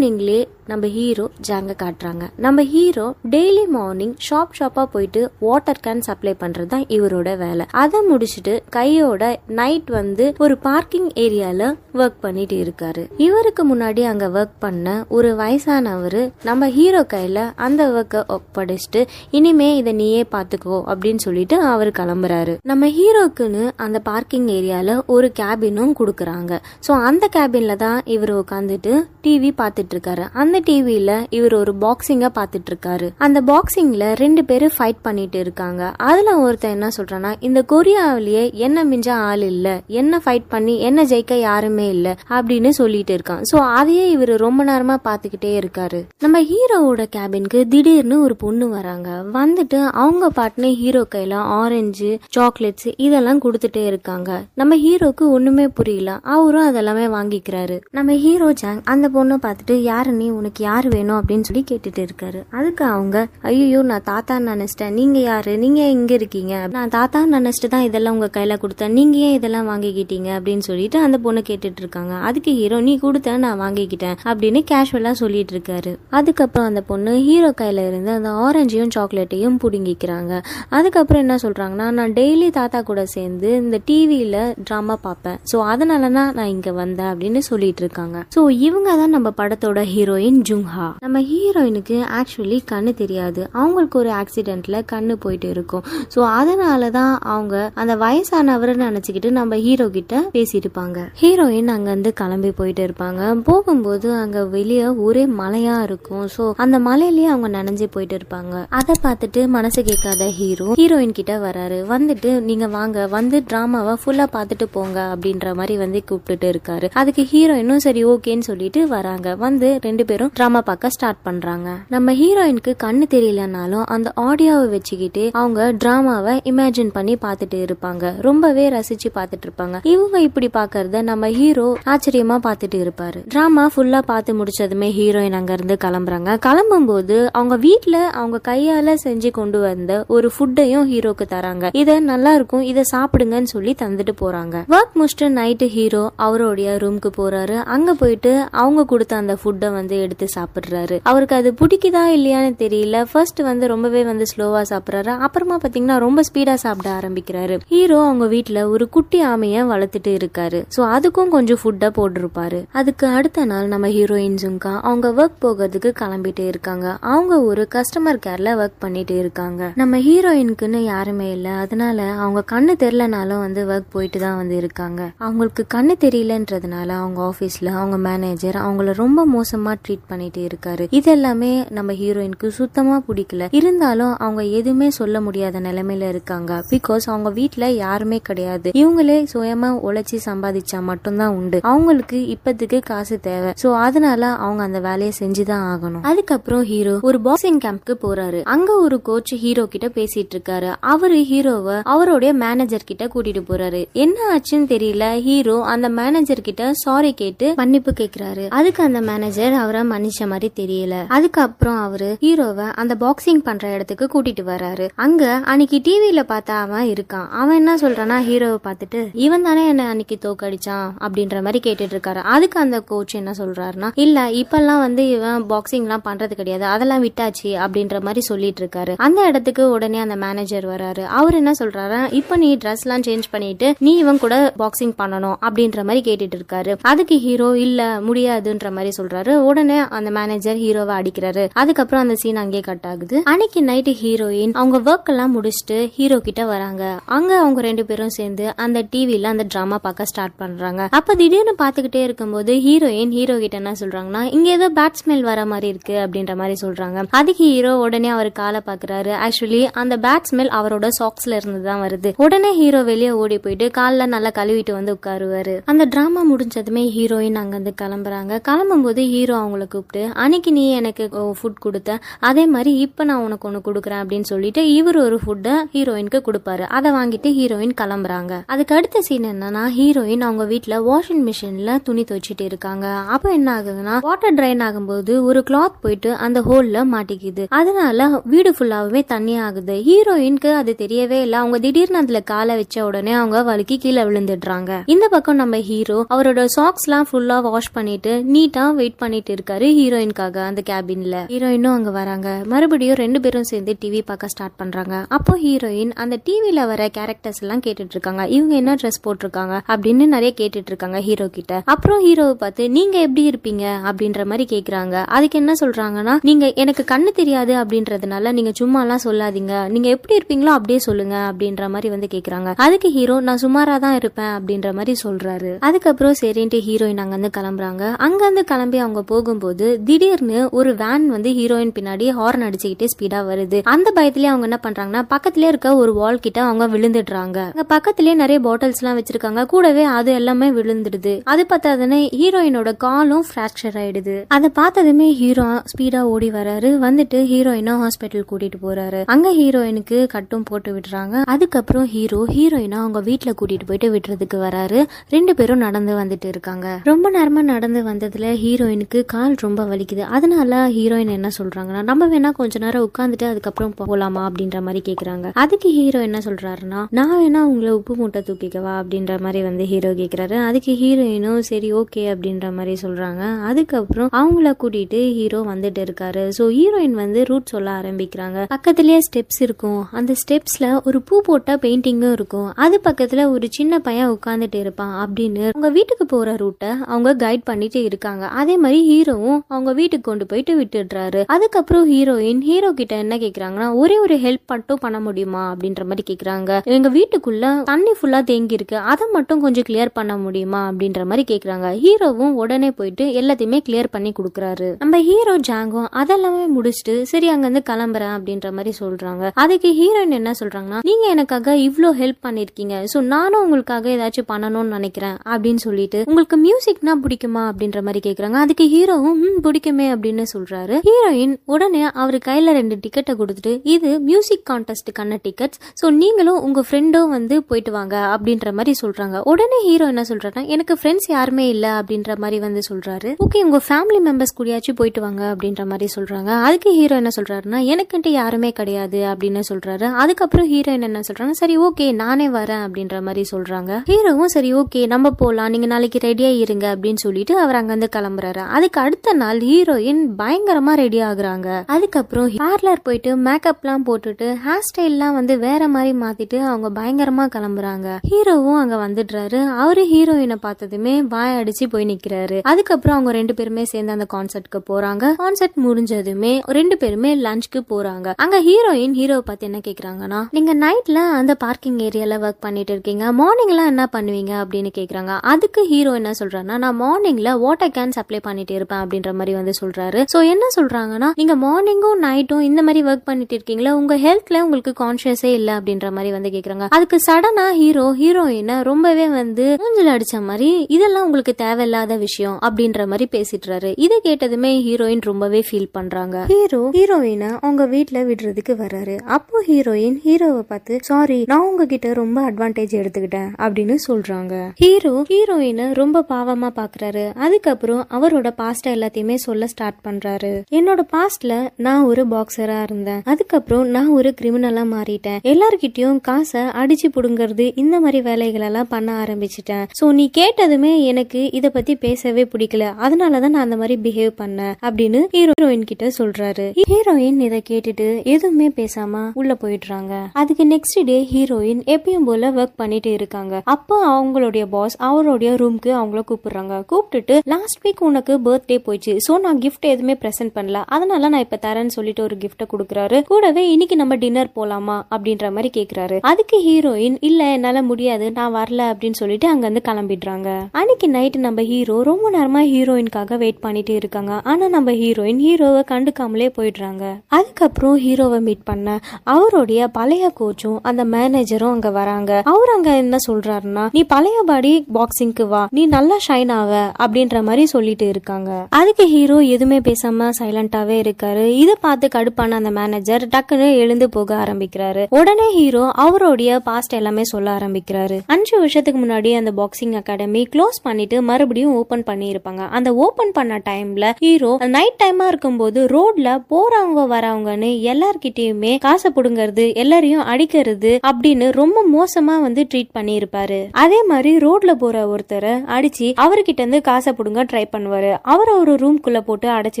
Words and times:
மார்னிங்லேயே 0.00 0.42
நம்ம 0.70 0.88
ஹீரோ 0.94 1.24
ஜாங்க 1.46 1.72
காட்டுறாங்க. 1.80 2.24
நம்ம 2.44 2.62
ஹீரோ 2.72 3.06
டெய்லி 3.32 3.64
மார்னிங் 3.76 4.12
ஷாப் 4.26 4.52
ஷாப்பா 4.58 4.82
போயிட்டு 4.92 5.20
வாட்டர் 5.46 5.80
கேன் 5.86 6.02
சப்ளை 6.06 6.32
பண்றது 6.42 6.68
தான் 6.74 6.84
இவரோட 6.96 7.30
வேலை. 7.42 7.64
அதை 7.82 7.98
முடிச்சுட்டு 8.10 8.52
கையோட 8.76 9.22
நைட் 9.58 9.90
வந்து 9.96 10.26
ஒரு 10.44 10.54
பார்க்கிங் 10.66 11.08
ஏரியால 11.24 11.62
ஒர்க் 12.02 12.20
பண்ணிட்டு 12.26 12.56
இருக்காரு. 12.64 13.02
இவருக்கு 13.26 13.64
முன்னாடி 13.72 14.04
அங்க 14.12 14.28
ஒர்க் 14.38 14.54
பண்ண 14.64 14.94
ஒரு 15.18 15.32
வயசானவர் 15.42 16.20
நம்ம 16.48 16.70
ஹீரோ 16.76 17.02
கையில 17.14 17.40
அந்த 17.66 17.88
ஒர்க்கை 17.96 18.22
ஒப்படைச்சிட்டு 18.36 19.02
இனிமே 19.38 19.68
இதை 19.80 19.94
நீயே 20.02 20.22
பாத்துக்கோ 20.36 20.78
அப்படின்னு 20.92 21.24
சொல்லிட்டு 21.26 21.58
அவர் 21.72 21.92
கிளம்புறாரு. 22.00 22.56
நம்ம 22.72 22.92
ஹீரோக்குன்னு 23.00 23.66
அந்த 23.86 24.00
பார்க்கிங் 24.10 24.48
ஏரியால 24.58 24.98
ஒரு 25.16 25.30
கேபினும் 25.42 25.94
கொடுக்குறாங்க. 26.02 26.52
ஸோ 26.88 26.92
அந்த 27.10 27.24
கேபின்ல 27.38 27.76
தான் 27.86 28.00
இவர் 28.16 28.34
உட்காந்துட்டு 28.40 28.94
டிவி 29.24 29.52
பார்த்துட்டு 29.60 29.88
இருக்காரு 29.94 30.28
அந்த 30.32 30.60
டிவியில 30.60 31.26
இவர் 31.30 31.54
ஒரு 31.54 31.74
பாக்ஸிங்க 31.80 32.28
பார்த்துட்டு 32.38 32.70
இருக்காரு 32.70 33.10
அந்த 33.18 33.40
பாக்ஸிங்ல 33.40 34.12
ரெண்டு 34.14 34.44
பேரும் 34.44 34.70
ஃபைட் 34.78 35.00
பண்ணிட்டு 35.02 35.38
இருக்காங்க. 35.38 35.92
அதுல 35.96 36.38
ஒருத்தன் 36.38 36.70
என்ன 36.70 36.88
சொல்றான்னா 36.96 37.34
இந்த 37.40 37.64
கொரியாவிலேயே 37.68 38.52
என்ன 38.52 38.84
மிஞ்ச 38.84 39.10
ஆள் 39.10 39.42
இல்ல. 39.42 39.80
என்ன 39.86 40.20
ஃபைட் 40.24 40.44
பண்ணி 40.48 40.80
என்ன 40.80 41.04
ஜெயிக்க 41.04 41.34
யாருமே 41.34 41.88
இல்ல. 41.88 42.16
அப்படின்னு 42.28 42.68
சொல்லிட்டு 42.68 43.16
இருக்கான். 43.16 43.42
ஸோ 43.52 43.58
அதையே 43.58 44.10
இவர் 44.10 44.34
ரொம்ப 44.34 44.64
நேரமா 44.64 44.96
பார்த்துக்கிட்டே 45.04 45.52
இருக்காரு. 45.60 46.04
நம்ம 46.18 46.40
ஹீரோவோட 46.40 47.06
கேபினுக்கு 47.16 47.68
திடீர்னு 47.68 48.22
ஒரு 48.22 48.36
பொண்ணு 48.36 48.68
வராங்க. 48.68 49.08
வந்துட்டு 49.32 49.88
அவங்க 49.92 50.30
பாட்டுன்னு 50.36 50.74
ஹீரோ 50.74 51.06
கையில 51.14 51.34
ஆரஞ்சு 51.34 52.18
சாக்லேட்ஸ் 52.36 52.94
இதெல்லாம் 52.96 53.40
கொடுத்துட்டே 53.40 53.86
இருக்காங்க. 53.86 54.42
நம்ம 54.54 54.76
ஹீரோக்கு 54.76 55.20
ஒண்ணுமே 55.20 55.68
புரியல. 55.68 56.18
அவரும் 56.22 56.74
அதெல்லாமே 56.74 57.06
வாங்கிக்கிறாரு. 57.16 57.80
நம்ம 57.90 58.12
ஹீரோ 58.12 58.52
ஜாங் 58.62 58.80
அந்த 58.84 59.08
பொண்ணை 59.14 59.36
பார்த்துட்டு 59.46 59.79
யாரு 59.82 60.12
நீ? 60.12 60.30
உனக்கு 60.30 60.64
யார் 60.64 60.88
வேணும் 60.88 61.18
அப்படின்னு 61.20 61.40
சொல்லி 61.40 61.64
கேட்டுட்டு 61.70 62.06
இருக்காரு. 62.06 62.40
அதுக்கு 62.50 62.84
அவங்க 62.84 63.28
ஐயோ 63.40 63.82
நான் 63.82 64.02
தாத்தா 64.02 64.38
நினைச்சிட்டேன். 64.38 64.90
நீங்க 64.90 65.18
யாரு? 65.18 65.58
நீங்க 65.58 65.80
எங்க 65.86 66.14
இருக்கீங்க? 66.14 66.66
நான் 66.70 66.88
தாத்தா 66.88 67.26
நினைச்சிட்டு 67.26 67.68
தான் 67.68 67.82
இதெல்லாம் 67.82 68.14
உங்க 68.18 68.30
கையில 68.36 68.56
கொடுத்தேன். 68.62 68.92
நீங்க 68.92 69.16
ஏன் 69.16 69.34
இதெல்லாம் 69.34 69.68
வாங்கிக்கிட்டீங்க? 69.68 70.28
அப்படின்னு 70.38 70.58
சொல்லிட்டு 70.58 70.98
அந்த 70.98 71.18
பொண்ணு 71.18 71.42
கேட்டுட்டு 71.48 71.80
இருக்காங்க. 71.84 72.14
அதுக்கு 72.14 72.52
ஹீரோ 72.52 72.80
நீ 72.80 72.98
கொடுத்த 72.98 73.36
நான் 73.36 73.60
வாங்கிக்கிட்டேன் 73.60 74.16
அப்படின்னு 74.24 74.62
கேஷுவலா 74.70 75.10
சொல்லிட்டு 75.10 75.54
இருக்காரு. 75.54 75.98
அதுக்கப்புறம் 76.10 76.66
அந்த 76.66 76.80
பொண்ணு 76.80 77.12
ஹீரோ 77.28 77.50
கையில 77.60 77.86
இருந்து 77.86 78.10
அந்த 78.10 78.30
ஆரஞ்சையும் 78.30 78.94
சாக்லேட்டையும் 78.96 79.58
புடுங்கிக்கிறாங்க. 79.64 80.32
அதுக்கப்புறம் 80.68 81.22
என்ன 81.22 81.36
சொல்றாங்கன்னா 81.42 81.90
நான் 81.90 82.12
டெய்லி 82.12 82.50
தாத்தா 82.50 82.82
கூட 82.82 83.06
சேர்ந்து 83.06 83.56
இந்த 83.56 83.80
டிவியில 83.90 84.36
ட்ராமா 84.70 84.96
பார்ப்பேன். 85.02 85.38
ஸோ 85.52 85.56
அதனால 85.72 86.10
தான் 86.10 86.34
நான் 86.34 86.46
இங்க 86.46 86.72
வந்தேன் 86.72 87.10
அப்படின்னு 87.12 87.38
சொல்லிட்டு 87.38 87.82
இருக்காங்க. 87.82 88.24
ஸோ 88.36 88.50
இவங்க 88.50 88.96
தான் 88.96 89.10
நம்ம 89.10 89.28
படத்தோட 89.36 89.69
ஹீரோயின் 89.78 90.38
ஜுங்ஹா. 90.48 90.86
நம்ம 90.98 91.20
ஹீரோயினுக்கு 91.20 91.96
ஆக்சுவலி 92.18 92.58
கண்ணு 92.70 92.94
தெரியாது. 92.94 93.50
அவங்களுக்கு 93.52 93.98
ஒரு 93.98 94.10
ஆக்சிடென்ட்ல 94.10 94.76
கண்ணு 94.92 95.14
போயிட்டு 95.14 95.48
இருக்கும். 95.48 95.84
ஸோ 96.14 96.20
அதனால 96.38 96.90
தான் 96.90 97.18
அவங்க 97.34 97.72
அந்த 97.74 97.96
வயசானவரை 97.96 98.74
நினைச்சுக்கிட்டு 98.76 99.30
நம்ம 99.30 99.56
ஹீரோ 99.56 99.86
கிட்ட 99.88 100.22
பேசியிருப்பாங்க 100.32 100.98
ஹீரோயின் 101.22 101.70
அங்கேருந்து 101.74 102.12
கிளம்பி 102.12 102.50
போயிட்டு 102.50 102.82
இருப்பாங்க. 102.88 103.40
போகும்போது 103.42 104.14
அங்க 104.14 104.44
வெளியே 104.56 104.86
ஒரே 105.06 105.26
மலையா 105.40 105.82
இருக்கும். 105.82 106.24
ஸோ 106.36 106.46
அந்த 106.64 106.78
மலையிலேயே 106.88 107.28
அவங்க 107.34 107.50
நனைஞ்சு 107.58 107.88
போயிட்டு 107.96 108.18
இருப்பாங்க. 108.20 108.66
அதை 108.80 108.96
பார்த்துட்டு 109.06 109.46
மனசு 109.56 109.82
கேட்காத 109.82 110.30
ஹீரோ 110.40 110.68
ஹீரோயின் 110.80 111.16
கிட்ட 111.20 111.38
வராரு. 111.38 111.80
வந்துட்டு 111.94 112.40
நீங்க 112.40 112.68
வாங்க. 112.68 113.06
வந்து 113.16 113.44
டிராமாவை 113.50 113.96
ஃபுல்லா 114.02 114.28
பார்த்துட்டு 114.36 114.68
போங்க. 114.72 114.98
அப்படின்ற 115.14 115.54
மாதிரி 115.54 115.76
வந்து 115.76 116.02
கூப்பிட்டுட்டு 116.10 116.48
இருக்காரு. 116.54 116.88
அதுக்கு 117.02 117.22
ஹீரோயினும் 117.32 117.84
சரி 117.86 118.04
ஓகேன்னு 118.04 118.48
சொல்லிட்டு 118.50 118.88
வராங்க. 118.88 119.36
வந்து 119.36 119.59
ரெண்டு 119.60 120.04
பேரும் 120.04 120.30
ட்ராமா 120.38 120.58
பார்க்க 120.58 120.88
ஸ்டார்ட் 120.88 121.22
பண்றாங்க. 121.22 121.70
நம்ம 121.88 122.12
ஹீரோயினுக்கு 122.12 122.74
கண்ணு 122.82 123.06
தெரியலனாலும் 123.14 123.82
அந்த 123.82 124.12
ஆடியோவை 124.16 124.68
வச்சுக்கிட்டு 124.68 125.30
அவங்க 125.32 125.72
டிராமாவை 125.72 126.40
இமேஜின் 126.44 126.92
பண்ணி 126.92 127.16
பார்த்துட்டு 127.24 127.58
இருப்பாங்க. 127.66 128.20
ரொம்பவே 128.20 128.68
ரசிச்சு 128.68 129.08
பார்த்துட்டு 129.14 129.46
இருப்பாங்க. 129.48 129.78
இவங்க 129.82 130.20
இப்படி 130.20 130.50
பாக்குறத 130.52 131.02
நம்ம 131.02 131.28
ஹீரோ 131.28 131.76
ஆச்சரியமா 131.84 132.38
பார்த்துட்டு 132.46 132.78
இருப்பாரு. 132.84 133.22
டிராமா 133.28 133.70
ஃபுல்லா 133.76 133.98
பார்த்து 133.98 134.34
முடிச்சதுமே 134.34 134.88
ஹீரோயின் 134.98 135.32
அங்க 135.32 135.52
இருந்து 135.52 135.76
கிளம்புறாங்க. 135.84 136.38
கிளம்பும் 136.38 136.86
போது 136.86 137.30
அவங்க 137.32 137.56
வீட்டுல 137.56 137.96
அவங்க 138.20 138.40
கையால 138.52 138.94
செஞ்சு 139.04 139.30
கொண்டு 139.30 139.60
வந்த 139.60 140.04
ஒரு 140.06 140.30
ஃபுட்டையும் 140.38 140.86
ஹீரோக்கு 140.92 141.26
தராங்க. 141.34 141.68
இத 141.72 142.00
நல்லா 142.00 142.34
இருக்கும் 142.34 142.60
இத 142.60 142.82
சாப்பிடுங்கன்னு 142.94 143.42
சொல்லி 143.42 143.74
தந்துட்டு 143.82 144.12
போறாங்க. 144.20 144.64
ஒர்க் 144.68 144.96
முடிச்சுட்டு 145.00 145.28
நைட்டு 145.38 145.66
ஹீரோ 145.66 146.10
அவருடைய 146.16 146.76
ரூம்க்கு 146.76 147.10
போறாரு. 147.18 147.56
அங்க 147.64 147.94
போயிட்டு 147.94 148.48
அவங்க 148.50 148.84
கொடுத்த 148.84 149.16
அந்த 149.16 149.36
ஃபுட் 149.42 149.49
ஃபுட்டை 149.50 149.72
வந்து 149.72 150.00
எடுத்து 150.00 150.26
சாப்பிடுறாரு. 150.36 151.00
அவருக்கு 151.02 151.36
அது 151.36 151.54
பிடிக்குதா 151.60 152.04
இல்லையான்னு 152.18 152.54
தெரியல. 152.58 153.04
ஃபர்ஸ்ட் 153.12 153.40
வந்து 153.40 153.66
ரொம்பவே 153.66 154.04
வந்து 154.04 154.24
ஸ்லோவா 154.36 154.62
சாப்பிடுறாரு. 154.70 155.18
அப்புறமா 155.18 155.56
பாத்தீங்கன்னா 155.56 155.98
ரொம்ப 155.98 156.22
ஸ்பீடா 156.32 156.54
சாப்பிட 156.54 156.90
ஆரம்பிக்கிறாரு. 156.90 157.58
ஹீரோ 157.66 158.02
அவங்க 158.04 158.24
வீட்டுல 158.24 158.68
ஒரு 158.68 158.88
குட்டி 158.88 159.24
ஆமைய 159.24 159.58
வளர்த்துட்டு 159.72 160.08
இருக்காரு. 160.08 160.64
சோ 160.76 160.80
அதுக்கும் 160.80 161.28
கொஞ்சம் 161.28 161.58
ஃபுட்டை 161.64 161.88
போட்டிருப்பாரு. 161.98 162.64
அதுக்கு 162.72 163.06
அடுத்த 163.06 163.44
நாள் 163.44 163.66
நம்ம 163.66 163.88
ஹீரோயின் 163.88 164.36
ஜுங்கா 164.42 164.80
அவங்க 164.80 165.08
ஒர்க் 165.10 165.44
போகிறதுக்கு 165.44 165.92
கிளம்பிட்டு 166.00 166.46
இருக்காங்க. 166.46 166.96
அவங்க 167.00 167.42
ஒரு 167.42 167.68
கஸ்டமர் 167.74 168.18
கேர்ல 168.26 168.50
ஒர்க் 168.62 168.78
பண்ணிட்டு 168.78 169.18
இருக்காங்க. 169.18 169.72
நம்ம 169.74 169.98
ஹீரோயினுக்குன்னு 169.98 170.76
யாருமே 170.76 171.32
இல்ல. 171.32 171.48
அதனால 171.48 172.02
அவங்க 172.02 172.44
கண்ணு 172.52 172.74
தெரியலனாலும் 172.78 173.38
வந்து 173.38 173.64
ஒர்க் 173.66 173.92
போயிட்டு 173.92 174.20
தான் 174.20 174.36
வந்து 174.36 174.56
இருக்காங்க. 174.56 175.10
அவங்களுக்கு 175.16 175.66
கண்ணு 175.74 175.94
தெரியலன்றதுனால 176.00 176.88
அவங்க 176.88 177.32
ஆபீஸ்ல 177.32 177.66
அவங்க 177.66 177.96
மேனேஜர் 177.96 178.56
அவங்கள 178.56 178.94
ரொம்ப 178.94 179.26
மோசமா 179.40 179.74
ட்ரீட் 179.88 180.08
பண்ணிட்டு 180.08 180.46
இருக்காரு. 180.46 180.86
இது 180.90 181.10
எல்லாமே 181.10 181.64
நம்ம 181.70 181.92
ஹீரோயினுக்கு 181.92 182.48
சுத்தமா 182.48 183.02
பிடிக்கல. 183.08 183.48
இருந்தாலும் 183.50 184.18
அவங்க 184.18 184.42
எதுவுமே 184.42 184.90
சொல்ல 184.90 185.20
முடியாத 185.20 185.60
நிலைமையில 185.60 186.08
இருக்காங்க. 186.08 186.64
பிகாஸ் 186.70 187.00
அவங்க 187.06 187.30
வீட்ல 187.30 187.70
யாருமே 187.70 188.18
கிடையாது. 188.18 188.70
இவங்களே 188.74 189.26
சுயமா 189.34 189.78
உழைச்சி 189.88 190.18
சம்பாதிச்சா 190.24 190.82
மட்டும்தான் 190.82 191.34
உண்டு. 191.34 191.58
அவங்களுக்கு 191.62 192.38
இப்பத்துக்கு 192.38 192.80
காசு 192.80 193.20
தேவை. 193.20 193.52
சோ 193.62 193.74
அதனால 193.74 194.26
அவங்க 194.26 194.62
அந்த 194.62 194.80
வேலையை 194.80 195.12
செஞ்சுதான் 195.18 195.68
ஆகணும். 195.72 196.02
அதுக்கப்புறம் 196.02 196.64
ஹீரோ 196.64 196.98
ஒரு 197.02 197.20
பாக்ஸிங் 197.24 197.58
கேம்ப்க்கு 197.64 197.96
போறாரு. 198.02 198.42
அங்க 198.42 198.78
ஒரு 198.80 199.02
கோச் 199.02 199.34
ஹீரோ 199.34 199.66
கிட்ட 199.66 199.86
பேசிட்டு 199.86 200.30
இருக்காரு. 200.34 200.74
அவரு 200.80 201.18
ஹீரோவை 201.18 201.80
அவருடைய 201.84 202.34
மேனேஜர் 202.34 202.82
கிட்ட 202.86 203.04
கூட்டிட்டு 203.04 203.42
போறாரு. 203.48 203.92
என்ன 203.92 204.20
ஆச்சுன்னு 204.36 204.70
தெரியல. 204.74 205.20
ஹீரோ 205.20 205.64
அந்த 205.64 205.88
மேனேஜர் 205.88 206.40
கிட்ட 206.40 206.70
சாரி 206.72 207.14
கேட்டு 207.14 207.52
மன்னிப்பு 207.56 207.92
கேக்குறாரு. 208.00 208.48
அதுக்கு 208.48 208.82
அந்த 208.82 209.00
மேனேஜர் 209.00 209.28
அவரை 209.38 209.80
மன்னிச்ச 209.80 210.26
மாதிரி 210.26 210.50
தெரியல. 210.60 210.94
அதுக்கப்புறம் 211.08 211.78
அவரு 211.82 212.16
ஹீரோவை 212.20 212.72
அந்த 212.72 212.96
பாக்ஸிங் 213.00 213.42
பண்ற 213.44 213.72
இடத்துக்கு 213.72 214.08
கூட்டிட்டு 214.12 214.42
வராரு 214.46 214.88
அங்க 214.94 215.32
அன்னைக்கு 215.44 215.78
டிவியில 215.78 216.16
பார்த்தா 216.16 216.50
அவன் 216.50 216.86
இருக்கான். 216.88 217.28
அவன் 217.30 217.56
என்ன 217.56 217.76
சொல்றானா 217.76 218.16
ஹீரோவை 218.28 218.56
பார்த்துட்டு 218.64 219.08
இவன் 219.12 219.42
தானே 219.42 219.68
என்ன 219.68 219.88
அன்னைக்கு 219.88 220.18
தோக்கடிச்சான் 220.22 220.90
அப்படின்ற 221.00 221.42
மாதிரி 221.42 221.72
கேட்டுட்டு 221.72 221.98
இருக்காரு. 221.98 222.14
அதுக்கு 222.14 222.60
அந்த 222.60 222.80
கோச் 222.80 223.14
என்ன 223.14 223.34
சொல்றாருன்னா 223.38 223.90
இல்ல 223.94 224.28
இப்பெல்லாம் 224.28 224.78
வந்து 224.78 225.08
இவன் 225.08 225.42
பாக்ஸிங் 225.42 225.62
எல்லாம் 225.70 226.02
பண்றது 226.04 226.34
கிடையாது. 226.34 226.64
அதெல்லாம் 226.64 227.04
விட்டாச்சு 227.04 227.52
அப்படின்ற 227.66 228.00
மாதிரி 228.00 228.20
சொல்லிட்டு 228.20 228.66
இருக்காரு. 228.66 228.94
அந்த 228.96 229.26
இடத்துக்கு 229.26 229.70
உடனே 229.70 229.98
அந்த 229.98 230.16
மேனேஜர் 230.16 230.68
வராரு 230.68 231.04
அவர் 231.04 231.34
என்ன 231.34 231.52
சொல்றாரு 231.64 232.12
இப்ப 232.12 232.36
நீ 232.36 232.56
ட்ரெஸ் 232.56 232.86
எல்லாம் 232.86 233.00
சேஞ்ச் 233.00 233.30
பண்ணிட்டு 233.30 233.74
நீ 233.78 233.96
இவன் 233.96 234.18
கூட 234.18 234.52
பாக்ஸிங் 234.58 234.94
பண்ணணும் 234.98 235.36
அப்படின்ற 235.48 235.84
மாதிரி 235.84 236.00
கேட்டுட்டு 236.08 236.40
இருக்காரு. 236.40 236.78
அதுக்கு 236.82 237.18
ஹீரோ 237.18 237.58
இல்ல 237.58 238.00
முடியாதுன்ற 238.00 238.70
மாதிரி 238.70 238.90
சொல்றாரு. 238.98 239.09
உடனே 239.48 239.78
அந்த 239.98 240.10
மேனேஜர் 240.10 240.58
ஹீரோவை 240.62 240.94
அடிக்கிறாரு. 241.00 241.44
அதுக்கப்புறம் 241.52 242.02
அந்த 242.02 242.14
சீன் 242.14 242.40
அங்கேயே 242.42 242.62
கட் 242.68 242.86
ஆகுது. 242.90 243.16
அன்னைக்கு 243.32 243.62
நைட்டு 243.64 243.94
ஹீரோயின் 244.02 244.52
அவங்க 244.52 244.78
ஒர்க் 244.90 245.10
எல்லாம் 245.12 245.32
முடிச்சுட்டு 245.36 245.78
ஹீரோ 245.96 246.18
கிட்ட 246.18 246.44
வராங்க. 246.44 246.82
அங்க 247.04 247.38
அவங்க 247.38 247.60
ரெண்டு 247.60 247.84
பேரும் 247.84 248.14
சேர்ந்து 248.18 248.56
அந்த 248.64 248.84
டிவில 248.92 249.30
அந்த 249.34 249.44
டிராமா 249.48 249.78
பார்க்க 249.86 250.04
ஸ்டார்ட் 250.04 250.36
பண்றாங்க. 250.36 250.88
அப்ப 250.90 251.14
திடீர்னு 251.14 251.54
பாத்துக்கிட்டே 251.62 252.02
இருக்கும்போது 252.02 252.54
ஹீரோயின் 252.66 253.12
ஹீரோ 253.18 253.38
கிட்ட 253.38 253.56
என்ன 253.56 253.72
சொல்றாங்கன்னா 253.80 254.22
இங்க 254.36 254.48
ஏதோ 254.50 254.68
பேட் 254.78 254.98
ஸ்மெல் 255.00 255.24
வர 255.30 255.46
மாதிரி 255.52 255.68
இருக்கு 255.68 255.96
அப்படின்ற 256.04 256.34
மாதிரி 256.40 256.56
சொல்றாங்க. 256.64 257.04
அதுக்கு 257.10 257.44
ஹீரோ 257.44 257.78
உடனே 257.78 258.08
அவர் 258.08 258.32
காலை 258.32 258.60
பாக்குறாரு 258.66 259.12
ஆக்சுவலி 259.26 259.62
அந்த 259.82 259.96
பேட் 260.06 260.28
ஸ்மெல் 260.30 260.52
அவரோட 260.58 260.88
சாக்ஸ்ல 261.00 261.38
இருந்து 261.40 261.62
தான் 261.62 261.82
வருது. 261.86 262.12
உடனே 262.16 262.52
ஹீரோ 262.60 262.82
வெளியே 262.82 263.10
ஓடி 263.10 263.38
போயிட்டு 263.38 263.70
காலில் 263.70 264.12
நல்லா 264.14 264.30
கழுவிட்டு 264.38 264.72
வந்து 264.72 264.98
உட்காருவாரு. 264.98 265.56
அந்த 265.64 265.84
டிராமா 265.84 266.22
முடிஞ்சதுமே 266.32 266.84
ஹீரோயின் 266.96 267.40
அங்க 267.42 267.54
இருந்து 267.56 267.74
கிளம்புறாங்க. 267.82 268.40
கிளம்பும் 268.48 268.82
போது 268.82 268.99
ஹீரோ 269.08 269.36
அவங்கள 269.38 269.66
கூப்பிட்டு 269.68 270.02
அன்னைக்கு 270.14 270.52
நீ 270.52 270.72
எனக்கு 270.72 271.08
ஃபுட் 271.42 271.60
கொடுத்த 271.60 271.98
அதே 272.18 272.46
மாதிரி 272.46 272.72
இப்போ 272.78 273.04
நான் 273.04 273.22
உனக்கு 273.22 273.48
ஒன்று 273.48 273.60
கொடுக்குறேன் 273.64 274.00
அப்படின்னு 274.02 274.22
சொல்லிட்டு 274.22 274.72
இவர் 274.72 274.96
ஒரு 274.96 275.18
ஃபுட்டை 275.26 275.54
ஹீரோயினுக்கு 275.72 276.18
கொடுப்பாரு. 276.26 276.64
அதை 276.78 276.90
வாங்கிட்டு 276.90 277.30
ஹீரோயின் 277.38 277.74
கிளம்புறாங்க. 277.80 278.32
அதுக்கு 278.46 278.74
அடுத்த 278.74 279.00
சீன் 279.00 279.24
என்னன்னா 279.24 279.62
ஹீரோயின் 279.78 280.20
அவங்க 280.20 280.44
வீட்டில் 280.44 280.80
வாஷிங் 280.80 281.22
மிஷின்ல 281.28 281.78
துணி 281.82 282.04
துவைச்சிட்டு 282.04 282.44
இருக்காங்க. 282.44 282.86
அப்போ 282.88 283.30
என்ன 283.30 283.48
ஆகுதுன்னா 283.60 283.98
வாட்டர் 284.00 284.34
ட்ரைன் 284.34 284.64
ஆகும்போது 284.68 285.22
ஒரு 285.22 285.44
கிளாத் 285.50 285.80
போயிட்டு 285.80 286.12
அந்த 286.14 286.40
ஹோல்ல 286.40 286.84
மாட்டிக்குது. 286.94 287.46
அதனால 287.48 288.08
வீடு 288.24 288.54
ஃபுல்லாகவே 288.58 289.04
தண்ணி 289.04 289.36
ஆகுது. 289.38 289.76
ஹீரோயினுக்கு 289.88 290.52
அது 290.54 290.74
தெரியவே 290.78 291.18
இல்லை. 291.20 291.38
அவங்க 291.38 291.58
திடீர்னு 291.58 291.96
அதில் 291.96 292.24
காலை 292.24 292.56
வச்ச 292.56 292.84
உடனே 292.84 293.12
அவங்க 293.12 293.42
வழுக்கி 293.42 293.78
கீழே 293.78 294.02
விழுந்துடுறாங்க. 294.02 294.82
இந்த 294.86 295.08
பக்கம் 295.08 295.36
நம்ம 295.36 295.56
ஹீரோ 295.70 296.04
அவரோட 296.10 296.46
சாக்ஸ்லாம் 296.58 297.06
ஃபுல்லாக 297.10 297.18
ஃபுல்லா 297.20 297.40
வாஷ் 297.42 297.72
பண்ணிட்டு 297.72 298.12
நீட்டாக 298.34 298.74
வெயிட் 298.90 299.02
பண்ணிட்டு 299.02 299.32
இருக்காரு 299.34 299.66
ஹீரோயின்காக 299.78 300.36
அந்த 300.50 300.60
கேபின்ல. 300.68 301.16
ஹீரோயினும் 301.32 301.74
அங்க 301.78 301.90
வராங்க. 301.96 302.28
மறுபடியும் 302.52 302.98
ரெண்டு 303.00 303.18
பேரும் 303.24 303.46
சேர்ந்து 303.50 303.72
டிவி 303.82 304.00
பார்க்க 304.08 304.30
ஸ்டார்ட் 304.32 304.56
பண்றாங்க. 304.60 304.94
அப்போ 305.16 305.32
ஹீரோயின் 305.42 305.92
அந்த 306.02 306.14
டிவில 306.26 306.64
வர 306.70 306.82
கேரக்டர்ஸ் 306.96 307.40
எல்லாம் 307.42 307.62
கேட்டுட்டு 307.66 307.94
இருக்காங்க. 307.96 308.22
இவங்க 308.36 308.54
என்ன 308.60 308.72
ட்ரெஸ் 308.80 309.00
போட்டிருக்காங்க 309.04 309.54
அப்படின்னு 309.72 310.06
நிறைய 310.14 310.30
கேட்டுட்டு 310.40 310.70
இருக்காங்க 310.72 311.00
ஹீரோ 311.08 311.26
கிட்ட. 311.36 311.60
அப்புறம் 311.74 312.00
ஹீரோவை 312.06 312.36
பார்த்து 312.42 312.66
நீங்க 312.76 312.96
எப்படி 313.06 313.24
இருப்பீங்க? 313.30 313.64
அப்படின்ற 313.90 314.24
மாதிரி 314.32 314.46
கேக்குறாங்க. 314.54 314.96
அதுக்கு 315.18 315.38
என்ன 315.42 315.54
சொல்றாங்கன்னா 315.62 316.16
நீங்க 316.30 316.46
எனக்கு 316.64 316.84
கண்ணு 316.92 317.12
தெரியாது 317.20 317.54
அப்படின்றதுனால 317.62 318.32
நீங்க 318.38 318.54
சும்மா 318.62 318.82
எல்லாம் 318.86 319.04
சொல்லாதீங்க. 319.06 319.54
நீங்க 319.76 319.88
எப்படி 319.96 320.16
இருப்பீங்களோ 320.20 320.54
அப்படியே 320.58 320.80
சொல்லுங்க 320.88 321.16
அப்படின்ற 321.30 321.70
மாதிரி 321.76 321.90
வந்து 321.94 322.10
கேக்குறாங்க. 322.16 322.52
அதுக்கு 322.66 322.90
ஹீரோ 322.98 323.18
நான் 323.28 323.42
சுமாரா 323.46 323.78
தான் 323.86 323.98
இருப்பேன் 324.00 324.32
அப்படின்ற 324.38 324.70
மாதிரி 324.80 324.94
சொல்றாரு. 325.04 325.54
அதுக்கப்புறம் 325.70 326.18
சரின்ட்டு 326.24 326.64
ஹீரோயின் 326.68 327.02
அங்க 327.04 327.16
வந்து 327.18 327.32
கிளம்புறாங்க. 327.38 327.84
அங்க 328.08 328.20
வந்து 328.28 328.44
கிளம்பி 328.52 328.78
அவங்க 328.80 329.02
போகும்போது 329.02 329.80
திடீர்னு 329.84 330.48
ஒரு 330.50 330.74
வேன் 330.74 331.08
வந்து 331.08 331.30
ஹீரோயின் 331.30 331.72
பின்னாடி 331.80 332.06
ஹார்ன் 332.18 332.42
அடிச்சுக்கிட்டே 332.46 332.86
ஸ்பீடா 332.94 333.20
வருது. 333.30 333.60
அந்த 333.62 333.92
பயத்திலேயே 333.94 334.30
அவங்க 334.32 334.48
என்ன 334.50 334.58
பண்றாங்கன்னா 334.62 335.04
பக்கத்திலே 335.08 335.48
இருக்க 335.48 335.76
ஒரு 335.76 335.94
வால் 335.94 336.18
கிட்ட 336.18 336.42
அவங்க 336.42 336.78
விழுந்துடுறாங்க. 336.78 337.18
அங்க 337.20 338.14
நிறைய 338.14 338.40
பாட்டில்ஸ் 338.40 338.82
எல்லாம் 338.82 339.02
வச்சிருக்காங்க. 339.02 339.46
கூடவே 339.46 339.82
அது 339.82 340.12
எல்லாமே 340.12 340.50
விழுந்துடுது. 340.50 341.20
அது 341.24 341.46
பார்த்தாதானே 341.48 342.00
ஹீரோயினோட 342.20 342.76
காலும் 342.76 343.24
பிராக்சர் 343.34 343.76
ஆயிடுது. 343.76 344.24
அதை 344.28 344.48
பார்த்ததுமே 344.48 345.12
ஹீரோ 345.12 345.62
ஸ்பீடா 345.72 346.00
ஓடி 346.00 346.30
வராரு. 346.30 346.68
வந்துட்டு 346.86 347.18
ஹீரோயினா 347.32 347.74
ஹாஸ்பிட்டல் 347.82 348.24
கூட்டிட்டு 348.32 348.58
போறாரு. 348.62 349.02
அங்க 349.06 349.32
ஹீரோயினுக்கு 349.32 350.06
கட்டும் 350.06 350.42
போட்டு 350.42 350.80
விடுறாங்க. 350.80 351.22
அதுக்கப்புறம் 351.24 351.86
ஹீரோ 351.86 352.24
ஹீரோயினா 352.28 352.70
அவங்க 352.70 353.00
வீட்டுல 353.02 353.32
கூட்டிட்டு 353.40 353.66
போயிட்டு 353.66 353.90
விடுறதுக்கு 353.90 354.34
வராரு. 354.34 354.86
ரெண்டு 355.08 355.34
பேரும் 355.34 355.58
நடந்து 355.58 355.94
வந்துட்டு 355.94 356.26
இருக்காங்க. 356.26 356.78
ரொம்ப 356.84 357.10
நேரமா 357.10 357.42
நடந்து 357.42 357.82
வந்ததுல 357.82 358.34
ஹீரோயினுக்கு 358.70 359.00
கால் 359.12 359.32
ரொம்ப 359.42 359.60
வலிக்குது. 359.70 360.02
அதனால 360.16 360.58
ஹீரோயின் 360.74 361.12
என்ன 361.14 361.28
சொல்றாங்கன்னா 361.36 361.80
நம்ம 361.88 362.06
வேணா 362.12 362.30
கொஞ்ச 362.38 362.58
நேரம் 362.64 362.84
உட்காந்துட்டு 362.86 363.26
அதுக்கப்புறம் 363.30 363.72
போகலாமா 363.78 364.22
அப்படின்ற 364.28 364.58
மாதிரி 364.66 364.80
கேக்குறாங்க. 364.88 365.26
அதுக்கு 365.42 365.68
ஹீரோ 365.78 366.00
என்ன 366.08 366.18
சொல்றாருன்னா 366.24 366.80
நான் 366.98 367.14
வேணா 367.20 367.40
உங்களை 367.50 367.70
உப்பு 367.78 367.94
மூட்டை 368.00 368.20
தூக்கிக்கவா 368.28 368.74
அப்படின்ற 368.80 369.14
மாதிரி 369.24 369.40
வந்து 369.48 369.64
ஹீரோ 369.72 369.90
கேக்குறாரு. 370.00 370.36
அதுக்கு 370.48 370.74
ஹீரோயினும் 370.82 371.40
சரி 371.50 371.70
ஓகே 371.80 372.04
அப்படின்ற 372.12 372.52
மாதிரி 372.58 372.74
சொல்றாங்க. 372.84 373.22
அதுக்கப்புறம் 373.50 374.12
அவங்கள 374.20 374.52
கூட்டிட்டு 374.62 375.00
ஹீரோ 375.18 375.40
வந்துட்டு 375.50 375.82
இருக்காரு. 375.86 376.24
சோ 376.38 376.46
ஹீரோயின் 376.58 376.96
வந்து 377.02 377.22
ரூட் 377.30 377.52
சொல்ல 377.54 377.74
ஆரம்பிக்கிறாங்க. 377.80 378.38
பக்கத்திலேயே 378.54 379.00
ஸ்டெப்ஸ் 379.08 379.42
இருக்கும். 379.48 379.82
அந்த 380.00 380.14
ஸ்டெப்ஸ்ல 380.22 380.70
ஒரு 380.84 381.00
பூ 381.10 381.20
போட்ட 381.30 381.58
பெயிண்டிங்கும் 381.66 382.16
இருக்கும். 382.18 382.48
அது 382.66 382.78
பக்கத்துல 382.88 383.26
ஒரு 383.34 383.48
சின்ன 383.58 383.82
பையன் 383.88 384.14
உட்காந்துட்டு 384.16 384.60
இருப்பான் 384.64 384.94
அப்படின்னு 385.02 385.44
அவங்க 385.54 385.70
வீட்டுக்கு 385.78 386.06
போற 386.14 386.28
ரூட்டை 386.44 386.72
அவங்க 386.94 387.16
கைட் 387.26 387.46
பண்ணிட்டு 387.52 387.78
இருக்காங்க. 387.90 388.24
அதே 388.40 388.58
மாதிரி 388.64 388.80
ஹீரோவும் 388.90 389.40
அவங்க 389.48 389.72
வீட்டுக்கு 389.80 390.08
கொண்டு 390.10 390.26
போயிட்டு 390.26 390.54
விட்டுடுறாரு. 390.60 391.22
அதுக்கப்புறம் 391.34 391.86
ஹீரோயின் 391.92 392.42
ஹீரோ 392.48 392.70
கிட்ட 392.72 392.94
என்ன 393.04 393.16
கேக்குறாங்கன்னா 393.16 393.68
ஒரே 393.82 393.98
ஒரு 393.98 394.16
ஹெல்ப் 394.26 394.46
மட்டும் 394.46 394.82
பண்ண 394.84 395.00
முடியுமா? 395.00 395.42
அப்படின்ற 395.52 395.82
மாதிரி 395.90 396.04
கேக்குறாங்க. 396.10 396.50
எங்க 396.76 396.88
வீட்டுக்குள்ள 396.96 397.62
தண்ணி 397.62 397.92
ஃபுல்லா 397.98 398.20
தேங்கி 398.30 398.54
இருக்கு. 398.54 398.76
அதை 398.92 399.06
மட்டும் 399.12 399.40
கொஞ்சம் 399.40 399.66
கிளியர் 399.68 399.92
பண்ண 399.92 400.16
முடியுமா? 400.16 400.60
அப்படின்ற 400.70 401.04
மாதிரி 401.10 401.24
கேக்குறாங்க. 401.30 401.66
ஹீரோவும் 401.84 402.36
உடனே 402.42 402.70
போயிட்டு 402.70 403.04
எல்லாத்தையுமே 403.20 403.60
கிளியர் 403.68 403.90
பண்ணி 403.90 404.12
கொடுக்குறாரு. 404.18 404.68
நம்ம 404.78 405.00
ஹீரோ 405.08 405.34
ஜாங்கோ 405.48 405.82
அதெல்லாமே 406.02 406.44
முடிச்சுட்டு 406.56 406.94
சரி 407.12 407.28
அங்கிருந்து 407.28 407.62
கிளம்புறேன் 407.70 408.14
அப்படின்ற 408.16 408.48
மாதிரி 408.52 408.72
சொல்றாங்க. 408.80 409.30
அதுக்கு 409.34 409.68
ஹீரோயின் 409.80 410.16
என்ன 410.20 410.32
சொல்றாங்கன்னா 410.40 410.78
நீங்க 410.88 411.06
எனக்காக 411.14 411.56
இவ்வளோ 411.66 411.90
ஹெல்ப் 412.02 412.20
பண்ணிருக்கீங்க 412.26 412.84
சோ 412.94 413.00
நானும் 413.14 413.42
உங்களுக்காக 413.42 413.88
ஏதாச்சும் 413.96 414.30
பண்ணணும்னு 414.32 414.76
நினைக்கிறேன் 414.76 415.16
அப்படின்னு 415.34 415.62
சொல்லிட்டு 415.66 415.98
உங்களுக்கு 416.06 416.38
மியூசிக்னா 416.46 416.94
பிடிக்குமா? 417.04 417.42
அப்படின்ற 417.50 417.80
மாதிரி 417.86 418.00
கேக்குறாங்க. 418.06 418.38
அதுக்கு 418.50 418.64
ஹீரோவும் 418.70 419.18
"ம், 419.20 419.34
பிடிக்குமே 419.42 419.84
அப்படின்னு 419.90 420.24
சொல்றாரு. 420.32 420.76
ஹீரோயின் 420.86 421.34
உடனே 421.46 421.82
அவர் 421.94 422.16
கையில 422.24 422.52
ரெண்டு 422.52 422.76
டிக்கெட்டை 422.76 423.12
கொடுத்துட்டு 423.14 423.52
இது 423.64 423.90
மியூசிக் 424.00 424.42
கான்டெஸ்ட்டுக்கான 424.50 425.18
டிக்கெட்ஸ் 425.24 425.58
ஸோ 425.80 425.90
நீங்களும் 425.98 426.40
உங்க 426.40 426.60
ஃப்ரெண்டும் 426.62 427.10
வந்து 427.10 427.36
போயிட்டு 427.42 427.72
வாங்க 427.72 427.96
அப்படின்ற 428.14 428.52
மாதிரி 428.52 428.72
சொல்றாங்க. 428.80 429.18
உடனே 429.24 429.58
ஹீரோ 429.66 429.86
என்ன 429.86 430.04
சொல்றாருன்னா 430.08 430.44
எனக்கு 430.46 430.76
ஃப்ரெண்ட்ஸ் 430.80 431.08
யாருமே 431.08 431.44
இல்லை 431.48 431.70
அப்படின்ற 431.78 432.16
மாதிரி 432.16 432.40
வந்து 432.40 432.62
சொல்றாரு. 432.70 433.12
ஓகே 433.24 433.42
உங்க 433.42 433.60
ஃபேமிலி 433.68 434.00
மெம்பர்ஸ் 434.08 434.34
கூடயாச்சும் 434.38 434.78
போயிட்டு 434.80 435.00
வாங்க 435.00 435.22
அப்படின்ற 435.32 435.64
மாதிரி 435.64 435.88
சொல்றாங்க. 435.96 436.30
அதுக்கு 436.46 436.72
ஹீரோ 436.72 436.96
என்ன 436.96 437.12
சொல்றாருன்னா 437.18 437.60
எனக்குன்ட்டு 437.72 438.12
யாருமே 438.14 438.52
கிடையாது 438.52 439.00
அப்படின்னு 439.12 439.44
சொல்றாரு. 439.50 439.86
அதுக்கப்புறம் 440.02 440.50
ஹீரோயின் 440.52 440.88
என்ன 440.88 441.04
சொல்றாங்க 441.08 441.36
சரி 441.40 441.56
ஓகே 441.60 441.88
நானே 442.02 442.28
வரேன் 442.30 442.64
அப்படின்ற 442.66 442.98
மாதிரி 443.02 443.24
சொல்றாங்க. 443.32 443.70
ஹீரோவும் 443.90 444.34
சரி 444.36 444.52
ஓகே 444.56 444.82
நம்ம 444.88 445.14
போலாம். 445.22 445.50
நீங்க 445.50 445.68
நாளைக்கு 445.68 446.04
ரெடியா 446.08 446.32
இருங்க 446.40 446.66
அப்படின்னு 446.74 447.04
சொல்லிட்டு 447.06 447.36
அவர் 447.40 447.60
அங்கிருந்து 447.62 447.90
கிளம்புறாரு. 447.92 448.36
அதுக்கு 448.48 448.80
அடுத்த 448.80 449.12
நாள் 449.12 449.38
ஹீரோயின் 449.38 450.06
பயங்கரமா 450.18 450.74
ரெடி 450.74 451.00
ஆகுறாங்க. 451.00 451.62
அதுக்கப்புறம் 451.66 452.28
பார்லர் 452.28 452.76
போயிட்டு 452.82 453.16
மேக்கப்லாம் 453.16 453.82
போட்டுட்டு 453.86 454.36
ஹேர் 454.46 454.78
ஸ்டைல்லாம் 454.78 455.12
வந்து 455.12 455.38
வேற 455.38 455.68
மாதிரி 455.68 455.98
மாத்திட்டு 455.98 456.38
அவங்க 456.40 456.82
பயங்கரமா 456.82 457.26
கிளம்புறாங்க. 457.36 457.98
ஹீரோவும் 458.10 458.58
அங்க 458.58 458.88
வந்துடுறாரு. 458.88 459.48
அவரு 459.48 459.84
ஹீரோயினை 459.84 460.34
பார்த்ததுமே 460.34 461.02
வாய் 461.02 461.42
அடிச்சு 461.42 461.66
போய் 461.70 461.86
நிக்கிறாரு. 461.86 462.40
அதுக்கப்புறம் 462.42 462.96
அவங்க 462.96 463.12
ரெண்டு 463.16 463.34
பேருமே 463.34 463.64
சேர்ந்து 463.64 463.92
அந்த 463.92 464.06
கான்சர்ட்க்கு 464.12 464.60
போறாங்க. 464.70 465.14
கான்சர்ட் 465.18 465.58
முடிஞ்சதுமே 465.64 466.40
ரெண்டு 466.44 466.76
பேருமே 466.76 467.16
லஞ்சுக்கு 467.16 467.62
போறாங்க. 467.70 468.12
அங்க 468.16 468.40
ஹீரோயின் 468.40 468.94
ஹீரோவை 469.00 469.18
பார்த்து 469.18 469.46
என்ன 469.46 469.60
கேக்குறாங்கன்னா 469.68 470.26
நீங்க 470.30 470.54
நைட்ல 470.54 470.94
அந்த 470.94 471.34
பார்க்கிங் 471.34 471.78
ஏரியால 471.78 472.18
ஒர்க் 472.26 472.34
பண்ணிட்டு 472.40 472.72
இருக்கீங்க. 472.72 473.12
மார்னிங்லாம் 473.12 473.66
என்ன 473.66 473.88
பண்ணுவீங்க? 473.92 474.28
அப்படின்னு 474.30 474.70
கேக்குறாங்க. 474.78 475.18
அதுக்கு 475.20 475.66
ஹீரோ 475.66 475.92
என்ன 475.92 476.10
சொல்றாங்கன்னா 476.18 476.58
நான் 476.58 476.82
மார்னிங்ல 476.82 477.38
வாட்டர் 477.38 477.68
கேன் 477.68 477.88
சப்ளை 477.88 478.20
பண்ணிட்டு 478.30 478.56
இருப்பேன் 478.58 478.82
அப்படின்ற 478.84 479.12
மாதிரி 479.20 479.34
வந்து 479.40 479.54
சொல்றாரு. 479.60 480.02
சோ 480.14 480.18
என்ன 480.32 480.44
சொல்றாங்கன்னா 480.58 481.10
நீங்க 481.20 481.36
மார்னிங்கும் 481.44 482.02
நைட்டும் 482.06 482.46
இந்த 482.50 482.60
மாதிரி 482.66 482.80
ஒர்க் 482.90 483.08
பண்ணிட்டு 483.10 483.34
இருக்கீங்களா 483.36 483.74
உங்க 483.80 483.94
ஹெல்த்ல 484.06 484.42
உங்களுக்கு 484.46 484.72
கான்சியஸே 484.82 485.30
இல்ல 485.38 485.50
அப்படின்ற 485.58 485.86
மாதிரி 485.96 486.10
வந்து 486.16 486.30
கேக்குறாங்க. 486.34 486.66
அதுக்கு 486.76 486.98
சடனா 487.06 487.44
ஹீரோ 487.60 487.86
ஹீரோயினை 488.00 488.56
ரொம்பவே 488.68 489.06
வந்து 489.18 489.44
மூஞ்சில 489.62 489.94
அடிச்ச 489.94 490.16
மாதிரி 490.28 490.48
இதெல்லாம் 490.76 491.06
உங்களுக்கு 491.08 491.34
தேவையில்லாத 491.42 491.96
விஷயம் 492.04 492.36
அப்படின்ற 492.46 492.86
மாதிரி 492.92 493.06
பேசிட்டுறாரு. 493.14 493.70
இதை 493.86 493.98
கேட்டதுமே 494.06 494.52
ஹீரோயின் 494.66 495.04
ரொம்பவே 495.10 495.40
ஃபீல் 495.48 495.68
பண்றாங்க. 495.76 496.16
ஹீரோ 496.32 496.62
ஹீரோயினை 496.76 497.30
அவங்க 497.40 497.64
வீட்ல 497.74 497.98
விடுறதுக்கு 498.08 498.54
வர்றாரு. 498.62 498.96
அப்போ 499.16 499.36
ஹீரோயின் 499.48 499.98
ஹீரோவை 500.06 500.42
பார்த்து 500.52 500.78
சாரி 500.90 501.18
நான் 501.32 501.46
உங்ககிட்ட 501.48 501.88
ரொம்ப 502.00 502.18
அட்வான்டேஜ் 502.30 502.74
எடுத்துக்கிட்டேன் 502.80 503.30
அப்படின்னு 503.46 503.76
சொல்றாங்க. 503.88 504.34
ஹீரோ 504.62 504.94
ஹீரோயினை 505.10 505.66
ரொம்ப 505.80 506.04
பாவமா 506.12 506.50
பாக்குறாரு. 506.60 507.04
அதுக்கப்புறம் 507.26 507.82
அவரோட 508.10 508.30
பாஸ்ட 508.38 508.68
எல்லாத்தையுமே 508.68 509.14
சொல்ல 509.14 509.46
ஸ்டார்ட் 509.46 509.78
பண்றாரு. 509.84 510.42
என்னோட 510.50 510.80
பாஸ்ட்ல 510.92 511.48
நான் 511.56 511.84
ஒரு 511.84 512.06
பாக்ஸரா 512.08 512.62
இருந்தேன். 512.62 513.02
அதுக்கப்புறம் 513.04 513.68
நான் 513.68 513.88
ஒரு 513.88 514.14
கிரிமினலா 514.20 514.64
மாறிட்டேன். 514.72 515.18
எல்லார்கிட்டயும் 515.24 516.00
காசை 516.00 516.40
அடிச்சு 516.40 516.88
புடுங்கிறது 516.94 517.52
இந்த 517.54 517.80
மாதிரி 517.80 518.00
வேலைகள் 518.00 518.40
எல்லாம் 518.40 518.68
பண்ண 518.68 519.04
ஆரம்பிச்சிட்டேன். 519.04 519.66
சோ 519.82 519.92
நீ 519.92 520.10
கேட்டதுமே 520.18 520.84
எனக்கு 520.84 521.32
இத 521.32 521.50
பத்தி 521.50 521.76
பேசவே 521.76 522.24
பிடிக்கல. 522.24 522.72
அதனாலதான் 522.86 523.34
நான் 523.34 523.46
அந்த 523.46 523.56
மாதிரி 523.56 523.76
பிஹேவ் 523.84 524.10
பண்ணேன் 524.22 524.54
அப்படின்னு 524.62 525.02
ஹீரோயின் 525.16 525.64
கிட்ட 525.64 525.90
சொல்றாரு. 525.98 526.46
ஹீரோயின் 526.70 527.20
இதை 527.20 527.42
கேட்டுட்டு 527.50 528.04
எதுவுமே 528.04 528.48
பேசாம 528.48 529.10
உள்ள 529.14 529.36
போயிடுறாங்க. 529.42 529.92
அதுக்கு 530.12 530.46
நெக்ஸ்ட் 530.46 530.84
டே 530.84 531.08
ஹீரோயின் 531.14 531.62
எப்பயும் 531.76 532.06
போல 532.10 532.30
ஒர்க் 532.30 532.56
பண்ணிட்டு 532.56 532.92
இருக்காங்க. 532.92 533.42
அப்போ 533.44 533.76
அவங்களுடைய 533.94 534.46
பாஸ் 534.46 534.76
அவருடைய 534.78 535.32
ரூம்க்கு 535.32 535.72
அவங்கள 535.80 536.02
கூப்பிடுறாங்க. 536.10 536.62
கூப்பிட்டுட்டு 536.72 537.18
லாஸ்ட் 537.24 537.66
வீக் 537.66 537.78
உனக்கு 537.78 537.98
பர்த்டே 538.08 538.56
போயிடுச்சு. 538.66 538.96
ஸோ 539.06 539.18
நான் 539.18 539.38
கிஃப்ட் 539.38 539.66
எதுவுமே 539.72 539.96
ப்ரெசென்ட் 540.02 540.34
பண்ணல. 540.34 540.62
அதனால 540.66 541.08
நான் 541.08 541.24
இப்ப 541.26 541.38
தரேன்னு 541.42 541.74
சொல்லிட்டு 541.76 542.02
ஒரு 542.02 542.16
கிஃப்ட்டை 542.22 542.46
கொடுக்குறாரு. 542.52 543.02
கூடவே 543.02 543.50
இன்னைக்கு 543.50 543.76
நம்ம 543.76 543.96
டின்னர் 543.96 544.30
போலாமா 544.36 544.76
அப்படின்ற 544.94 545.32
மாதிரி 545.32 545.50
கேட்குறாரு 545.58 545.98
அதுக்கு 546.00 546.38
ஹீரோயின் 546.48 546.96
இல்ல 547.00 547.32
என்னால 547.32 547.62
முடியாது. 547.62 548.12
நான் 548.12 548.34
வரல 548.34 548.62
அப்படின்னு 548.72 549.00
சொல்லிட்டு 549.02 549.28
அங்கேருந்து 549.32 549.62
கிளம்பிடுறாங்க. 549.68 550.28
அன்னைக்கு 550.52 550.88
நைட் 550.88 551.16
நம்ம 551.16 551.42
ஹீரோ 551.42 551.82
ரொம்ப 551.82 552.10
நேரமா 552.10 552.42
ஹீரோயின்காக 552.52 553.18
வெயிட் 553.18 553.40
பண்ணிட்டு 553.40 553.74
இருக்காங்க. 553.74 554.20
ஆனா 554.24 554.48
நம்ம 554.48 554.72
ஹீரோயின் 554.72 555.20
ஹீரோவை 555.26 555.62
கண்டுக்காமலே 555.72 556.28
போயிடுறாங்க. 556.36 556.84
அதுக்கப்புறம் 557.08 557.78
ஹீரோவை 557.78 558.20
மீட் 558.20 558.44
பண்ண 558.44 558.78
அவருடைய 559.04 559.68
பழைய 559.68 560.12
கோச்சும் 560.20 560.58
அந்த 560.62 560.84
மேனேஜரும் 560.84 561.54
அங்க 561.56 561.70
வராங்க. 561.70 562.22
அவர் 562.24 562.52
அங்க 562.56 562.76
என்ன 562.76 562.96
சொல்றாருன்னா 563.08 563.68
நீ 563.72 563.82
பழையபடி 563.84 564.64
பாக்ஸிங்க்கு 564.74 565.26
வா. 565.28 565.48
நீ 565.50 565.66
நல்லா 565.66 565.96
ஷைன் 566.08 566.32
ஆவ 566.32 566.52
அப்படின்ற 566.84 567.22
மாதிரி 567.22 567.46
சொல்லிட்டு 567.46 567.86
இருக்காங்க. 567.92 568.30
அதுக்கு 568.60 568.86
ஹீரோ 568.94 569.18
எதுவுமே 569.34 569.58
பேசாம 569.68 570.08
சைலண்டாவே 570.20 570.78
இருக்காரு. 570.84 571.24
இதை 571.42 571.54
பார்த்து 571.60 571.88
கடுப்பான 571.94 572.38
அந்த 572.40 572.52
மேனேஜர் 572.58 573.08
டக்குன்னு 573.14 573.48
எழுந்து 573.64 573.88
போக 573.96 574.10
ஆரம்பிக்கிறாரு. 574.24 574.84
உடனே 575.00 575.28
ஹீரோ 575.38 575.64
அவருடைய 575.86 576.38
பாஸ்ட் 576.48 576.76
எல்லாமே 576.80 577.04
சொல்ல 577.12 577.36
ஆரம்பிக்கிறாரு. 577.38 577.98
அஞ்சு 578.06 578.34
வருஷத்துக்கு 578.38 578.80
முன்னாடி 578.84 579.12
அந்த 579.20 579.32
பாக்ஸிங் 579.40 579.76
அகாடமி 579.82 580.22
க்ளோஸ் 580.34 580.58
பண்ணிட்டு 580.62 580.96
மறுபடியும் 581.10 581.54
ஓபன் 581.54 581.84
பண்ணி 581.90 582.08
இருப்பாங்க 582.12 582.42
அந்த 582.58 582.68
ஓபன் 582.86 583.14
பண்ண 583.18 583.40
டைம்ல 583.48 583.86
ஹீரோ 584.04 584.32
நைட் 584.56 584.78
டைமா 584.82 585.06
இருக்கும்போது 585.06 585.60
ரோட்ல 585.76 586.08
போறவங்க 586.32 586.82
வரவங்கன்னு 586.94 587.50
எல்லார்கிட்டயுமே 587.72 588.52
காசை 588.66 588.90
புடுங்கிறது 588.94 589.44
எல்லாரையும் 589.62 590.04
அடிக்கிறது 590.12 590.72
அப்படின்னு 590.90 591.26
ரொம்ப 591.40 591.58
மோசமா 591.76 592.14
வந்து 592.26 592.42
ட்ரீட் 592.54 592.72
பண்ணி 592.72 592.94
இருப்பாரு 592.98 593.38
அதே 593.64 593.80
மாதிரி 593.90 594.12
ரோட்ல 594.26 594.52
போற 594.62 594.78
ஒருத்தரை 594.92 595.34
அடிச்சு 595.56 595.86
அவர்கிட்ட 596.04 596.40
இருந்து 596.42 596.60
காசை 596.68 596.92
புடுங்க 596.98 597.22
ட்ரை 597.30 597.44
பண்ணுவாரு. 597.54 597.79
இருப்பாரு 597.80 597.98
அவரை 598.02 598.34
ஒரு 598.34 598.54
ரூம்குள்ள 598.54 599.00
போட்டு 599.00 599.28
அடைச்சு 599.28 599.60